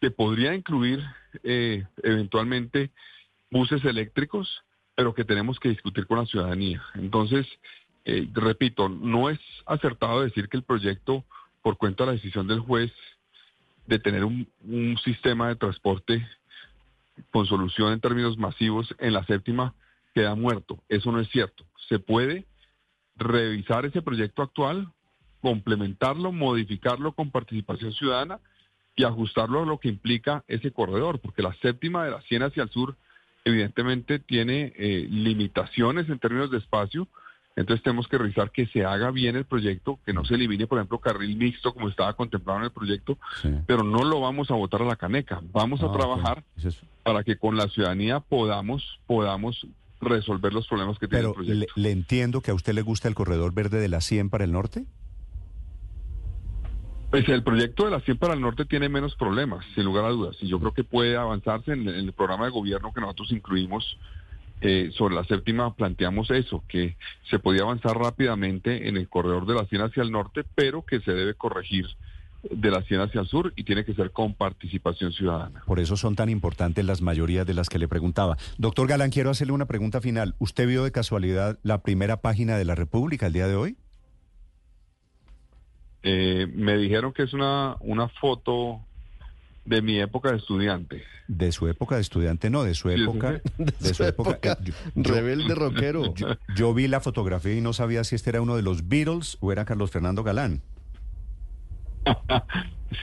que 0.00 0.12
podría 0.12 0.54
incluir 0.54 1.02
eh, 1.42 1.84
eventualmente 2.02 2.90
buses 3.50 3.84
eléctricos, 3.84 4.62
pero 4.94 5.14
que 5.14 5.24
tenemos 5.24 5.58
que 5.58 5.70
discutir 5.70 6.06
con 6.06 6.18
la 6.18 6.26
ciudadanía. 6.26 6.80
Entonces, 6.94 7.46
eh, 8.04 8.28
repito, 8.32 8.88
no 8.88 9.30
es 9.30 9.40
acertado 9.66 10.22
decir 10.22 10.48
que 10.48 10.58
el 10.58 10.62
proyecto, 10.62 11.24
por 11.60 11.76
cuenta 11.76 12.04
de 12.04 12.08
la 12.08 12.12
decisión 12.12 12.46
del 12.46 12.60
juez 12.60 12.92
de 13.86 13.98
tener 13.98 14.24
un, 14.24 14.46
un 14.62 14.96
sistema 14.98 15.48
de 15.48 15.56
transporte 15.56 16.26
con 17.30 17.46
solución 17.46 17.92
en 17.92 18.00
términos 18.00 18.38
masivos 18.38 18.94
en 18.98 19.12
la 19.12 19.24
séptima 19.24 19.74
queda 20.14 20.34
muerto. 20.34 20.82
Eso 20.88 21.12
no 21.12 21.20
es 21.20 21.28
cierto. 21.28 21.64
Se 21.88 21.98
puede 21.98 22.46
revisar 23.16 23.84
ese 23.84 24.02
proyecto 24.02 24.42
actual, 24.42 24.88
complementarlo, 25.40 26.32
modificarlo 26.32 27.12
con 27.12 27.30
participación 27.30 27.92
ciudadana 27.92 28.40
y 28.96 29.04
ajustarlo 29.04 29.62
a 29.62 29.66
lo 29.66 29.78
que 29.78 29.88
implica 29.88 30.44
ese 30.46 30.72
corredor, 30.72 31.20
porque 31.20 31.42
la 31.42 31.54
séptima 31.54 32.04
de 32.04 32.12
la 32.12 32.22
100 32.22 32.44
hacia 32.44 32.62
el 32.62 32.70
sur 32.70 32.96
evidentemente 33.44 34.18
tiene 34.18 34.72
eh, 34.76 35.06
limitaciones 35.10 36.08
en 36.08 36.18
términos 36.18 36.50
de 36.50 36.58
espacio, 36.58 37.08
entonces 37.56 37.82
tenemos 37.82 38.08
que 38.08 38.18
revisar 38.18 38.50
que 38.50 38.66
se 38.66 38.84
haga 38.84 39.10
bien 39.10 39.36
el 39.36 39.44
proyecto, 39.44 40.00
que 40.04 40.12
no 40.12 40.24
se 40.24 40.34
elimine, 40.34 40.66
por 40.66 40.78
ejemplo, 40.78 40.98
carril 40.98 41.36
mixto 41.36 41.72
como 41.72 41.88
estaba 41.88 42.12
contemplado 42.14 42.58
en 42.58 42.64
el 42.64 42.70
proyecto, 42.72 43.16
pero 43.66 43.84
no 43.84 44.02
lo 44.04 44.20
vamos 44.20 44.50
a 44.50 44.54
votar 44.54 44.82
a 44.82 44.86
la 44.86 44.96
caneca. 44.96 45.40
Vamos 45.52 45.82
a 45.82 45.86
ah, 45.86 45.92
trabajar 45.92 46.44
para 47.02 47.22
que 47.22 47.36
con 47.36 47.56
la 47.56 47.68
ciudadanía 47.68 48.20
podamos, 48.20 49.00
podamos 49.06 49.66
resolver 50.00 50.52
los 50.52 50.66
problemas 50.66 50.98
que 50.98 51.06
tiene 51.06 51.28
el 51.28 51.32
proyecto. 51.34 51.74
Le, 51.76 51.82
le 51.82 51.90
entiendo 51.92 52.40
que 52.40 52.50
a 52.50 52.54
usted 52.54 52.74
le 52.74 52.82
gusta 52.82 53.08
el 53.08 53.14
corredor 53.14 53.54
verde 53.54 53.78
de 53.78 53.88
la 53.88 54.00
100 54.00 54.30
para 54.30 54.44
el 54.44 54.52
norte. 54.52 54.84
Pues 57.14 57.28
el 57.28 57.44
proyecto 57.44 57.84
de 57.84 57.92
la 57.92 58.00
100 58.00 58.18
para 58.18 58.34
el 58.34 58.40
norte 58.40 58.64
tiene 58.64 58.88
menos 58.88 59.14
problemas, 59.14 59.64
sin 59.76 59.84
lugar 59.84 60.04
a 60.04 60.08
dudas. 60.08 60.36
Y 60.40 60.48
yo 60.48 60.58
creo 60.58 60.74
que 60.74 60.82
puede 60.82 61.16
avanzarse 61.16 61.70
en, 61.70 61.86
el 61.86 62.12
programa 62.12 62.46
de 62.46 62.50
gobierno 62.50 62.92
que 62.92 63.00
nosotros 63.00 63.30
incluimos 63.30 63.96
eh, 64.60 64.90
sobre 64.96 65.14
la 65.14 65.24
séptima. 65.24 65.74
Planteamos 65.74 66.30
eso, 66.30 66.62
que 66.68 66.96
se 67.28 67.38
podía 67.38 67.62
avanzar 67.62 67.96
rápidamente 67.96 68.88
en 68.88 68.96
el 68.96 69.08
corredor 69.08 69.46
de 69.46 69.54
la 69.54 69.66
100 69.66 69.82
hacia 69.82 70.02
el 70.02 70.10
norte, 70.10 70.44
pero 70.54 70.82
que 70.82 71.00
se 71.00 71.12
debe 71.12 71.34
corregir 71.34 71.86
de 72.50 72.70
la 72.70 72.82
100 72.82 73.00
hacia 73.00 73.20
el 73.20 73.26
sur 73.26 73.52
y 73.56 73.64
tiene 73.64 73.84
que 73.84 73.94
ser 73.94 74.10
con 74.10 74.34
participación 74.34 75.12
ciudadana. 75.12 75.62
Por 75.66 75.80
eso 75.80 75.96
son 75.96 76.14
tan 76.14 76.28
importantes 76.28 76.84
las 76.84 77.00
mayorías 77.00 77.46
de 77.46 77.54
las 77.54 77.68
que 77.68 77.78
le 77.78 77.88
preguntaba. 77.88 78.36
Doctor 78.58 78.86
Galán, 78.86 79.10
quiero 79.10 79.30
hacerle 79.30 79.52
una 79.52 79.66
pregunta 79.66 80.00
final. 80.00 80.34
¿Usted 80.38 80.66
vio 80.66 80.84
de 80.84 80.92
casualidad 80.92 81.58
la 81.62 81.82
primera 81.82 82.20
página 82.20 82.56
de 82.56 82.64
la 82.64 82.74
República 82.74 83.26
el 83.26 83.32
día 83.32 83.48
de 83.48 83.56
hoy? 83.56 83.76
Eh, 86.02 86.46
me 86.52 86.76
dijeron 86.76 87.12
que 87.12 87.22
es 87.22 87.32
una, 87.32 87.76
una 87.80 88.08
foto 88.08 88.80
de 89.64 89.82
mi 89.82 89.98
época 89.98 90.30
de 90.30 90.36
estudiante. 90.38 91.02
De 91.26 91.52
su 91.52 91.68
época 91.68 91.94
de 91.96 92.02
estudiante, 92.02 92.50
no, 92.50 92.64
de 92.64 92.74
su 92.74 92.90
época. 92.90 93.40
de, 93.56 93.94
su, 93.94 94.04
época. 94.04 94.58
Eh, 94.64 94.72
rebelde 94.94 95.54
rockero. 95.54 96.14
Yo, 96.54 96.74
vi 96.74 96.86
la 96.86 97.00
fotografía 97.00 97.54
y 97.54 97.60
no 97.60 97.72
sabía 97.72 98.04
si 98.04 98.14
este 98.14 98.30
era 98.30 98.42
uno 98.42 98.56
de 98.56 98.62
los 98.62 98.88
Beatles 98.88 99.38
o 99.40 99.52
era 99.52 99.64
Carlos 99.64 99.90
Fernando 99.90 100.22
Galán. 100.22 100.62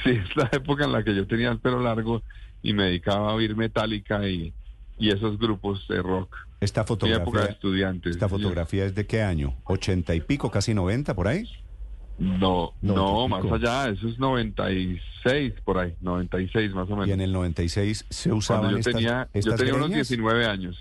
sí, 0.04 0.12
es 0.12 0.36
la 0.36 0.50
época 0.52 0.86
en 0.86 0.92
la 0.92 1.04
que 1.04 1.16
yo 1.16 1.26
tenía 1.26 1.50
el 1.50 1.60
pelo 1.60 1.82
largo 1.82 2.22
y 2.62 2.74
me 2.74 2.84
dedicaba 2.84 3.32
a 3.32 3.34
oír 3.34 3.56
Metallica 3.56 4.28
y, 4.28 4.54
y 5.00 5.10
esos 5.10 5.40
grupos 5.40 5.88
de 5.88 6.02
rock. 6.02 6.36
Esta 6.60 6.84
fotografía. 6.84 7.24
Mi 7.24 7.30
época 7.30 7.46
de 7.46 7.52
estudiante. 7.54 8.10
¿Esta 8.12 8.30
fotografía 8.30 8.86
es 8.86 8.94
de 8.94 9.08
qué 9.08 9.24
año? 9.24 9.56
¿80 9.64 10.16
y 10.16 10.22
pico, 10.22 10.52
casi 10.52 10.76
90 10.76 11.16
por 11.16 11.28
ahí? 11.28 11.50
No, 12.22 12.74
no, 12.84 13.28
más 13.28 13.44
allá, 13.52 13.90
eso 13.90 14.08
es 14.08 14.20
96 14.20 15.54
por 15.66 15.80
ahí, 15.80 15.96
96 16.02 16.72
más 16.72 16.88
o 16.88 16.92
menos. 16.92 17.08
Y 17.08 17.14
en 17.14 17.22
el 17.22 17.34
96 17.34 18.06
se 18.08 18.32
usaban 18.32 18.70
yo 18.70 18.78
estas, 18.78 18.94
tenía, 18.94 19.28
Yo 19.34 19.56
tenía 19.56 19.74
unos 19.74 19.90
19 19.90 20.46
años. 20.46 20.78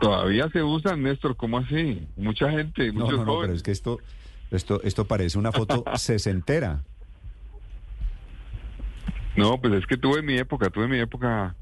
Todavía 0.00 0.48
se 0.50 0.62
usan, 0.62 1.02
Néstor, 1.02 1.34
¿cómo 1.34 1.58
así? 1.58 2.06
Mucha 2.16 2.52
gente, 2.52 2.92
no, 2.92 3.00
muchos 3.00 3.18
no, 3.18 3.24
no, 3.24 3.40
pero 3.40 3.52
es 3.52 3.64
que 3.64 3.72
esto, 3.72 3.98
esto, 4.52 4.80
esto 4.84 5.06
parece 5.06 5.38
una 5.38 5.50
foto 5.50 5.82
sesentera. 5.96 6.84
No, 9.34 9.60
pues 9.60 9.74
es 9.74 9.86
que 9.86 9.96
tuve 9.96 10.22
mi 10.22 10.38
época, 10.38 10.70
tuve 10.70 10.86
mi 10.86 11.00
época 11.00 11.56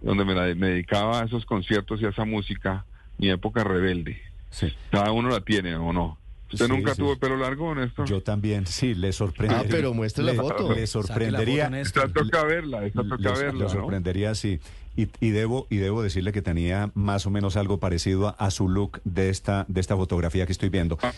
donde 0.00 0.24
me, 0.24 0.34
la, 0.34 0.54
me 0.54 0.68
dedicaba 0.68 1.20
a 1.20 1.26
esos 1.26 1.44
conciertos 1.44 2.00
y 2.00 2.06
a 2.06 2.08
esa 2.08 2.24
música, 2.24 2.86
mi 3.18 3.28
época 3.28 3.62
rebelde. 3.62 4.22
Sí. 4.48 4.72
Cada 4.90 5.12
uno 5.12 5.28
la 5.28 5.42
tiene 5.42 5.76
o 5.76 5.92
no. 5.92 6.16
¿Usted 6.52 6.68
nunca 6.68 6.94
tuvo 6.94 7.16
pelo 7.16 7.36
largo, 7.36 7.74
Néstor? 7.74 8.08
Yo 8.08 8.22
también, 8.22 8.66
sí, 8.66 8.94
le 8.94 9.12
sorprendería. 9.12 9.64
Ah, 9.66 9.68
pero 9.70 9.92
muestre 9.92 10.24
la 10.24 10.34
foto. 10.34 10.72
Le 10.72 10.86
sorprendería. 10.86 11.70
Esta 11.78 12.08
toca 12.08 12.44
verla, 12.44 12.84
esta 12.86 13.02
toca 13.02 13.32
verla. 13.32 13.64
Le 13.64 13.70
sorprendería, 13.70 14.34
sí. 14.34 14.60
Y, 14.96 15.08
y, 15.20 15.30
debo 15.30 15.66
y 15.70 15.76
debo 15.76 16.02
decirle 16.02 16.32
que 16.32 16.42
tenía 16.42 16.90
más 16.94 17.24
o 17.26 17.30
menos 17.30 17.56
algo 17.56 17.78
parecido 17.78 18.34
a, 18.36 18.50
su 18.50 18.68
look 18.68 19.00
de 19.04 19.28
esta 19.28 19.64
de 19.68 19.80
esta 19.80 19.94
fotografía 19.94 20.44
que 20.44 20.52
estoy 20.52 20.70
viendo. 20.70 20.98
Ah, 21.02 21.12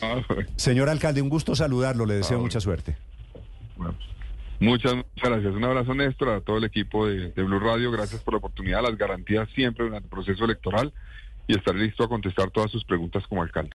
Señor 0.56 0.90
alcalde, 0.90 1.22
un 1.22 1.30
gusto 1.30 1.54
saludarlo, 1.54 2.04
le 2.04 2.14
deseo 2.14 2.38
ah, 2.38 2.42
mucha 2.42 2.60
suerte. 2.60 2.98
muchas, 4.58 4.96
muchas 4.96 5.30
gracias. 5.30 5.54
Un 5.54 5.64
abrazo, 5.64 5.94
Néstor, 5.94 6.28
a 6.28 6.40
todo 6.42 6.58
el 6.58 6.64
equipo 6.64 7.06
de, 7.06 7.30
de 7.30 7.42
Blue 7.42 7.60
Radio. 7.60 7.90
Gracias 7.90 8.20
por 8.20 8.34
la 8.34 8.38
oportunidad, 8.38 8.82
las 8.82 8.98
garantías 8.98 9.48
siempre 9.54 9.84
durante 9.84 10.06
el 10.06 10.10
proceso 10.10 10.44
electoral 10.44 10.92
y 11.50 11.56
estar 11.56 11.74
listo 11.74 12.04
a 12.04 12.08
contestar 12.08 12.50
todas 12.50 12.70
sus 12.70 12.84
preguntas 12.84 13.26
como 13.28 13.42
alcalde. 13.42 13.68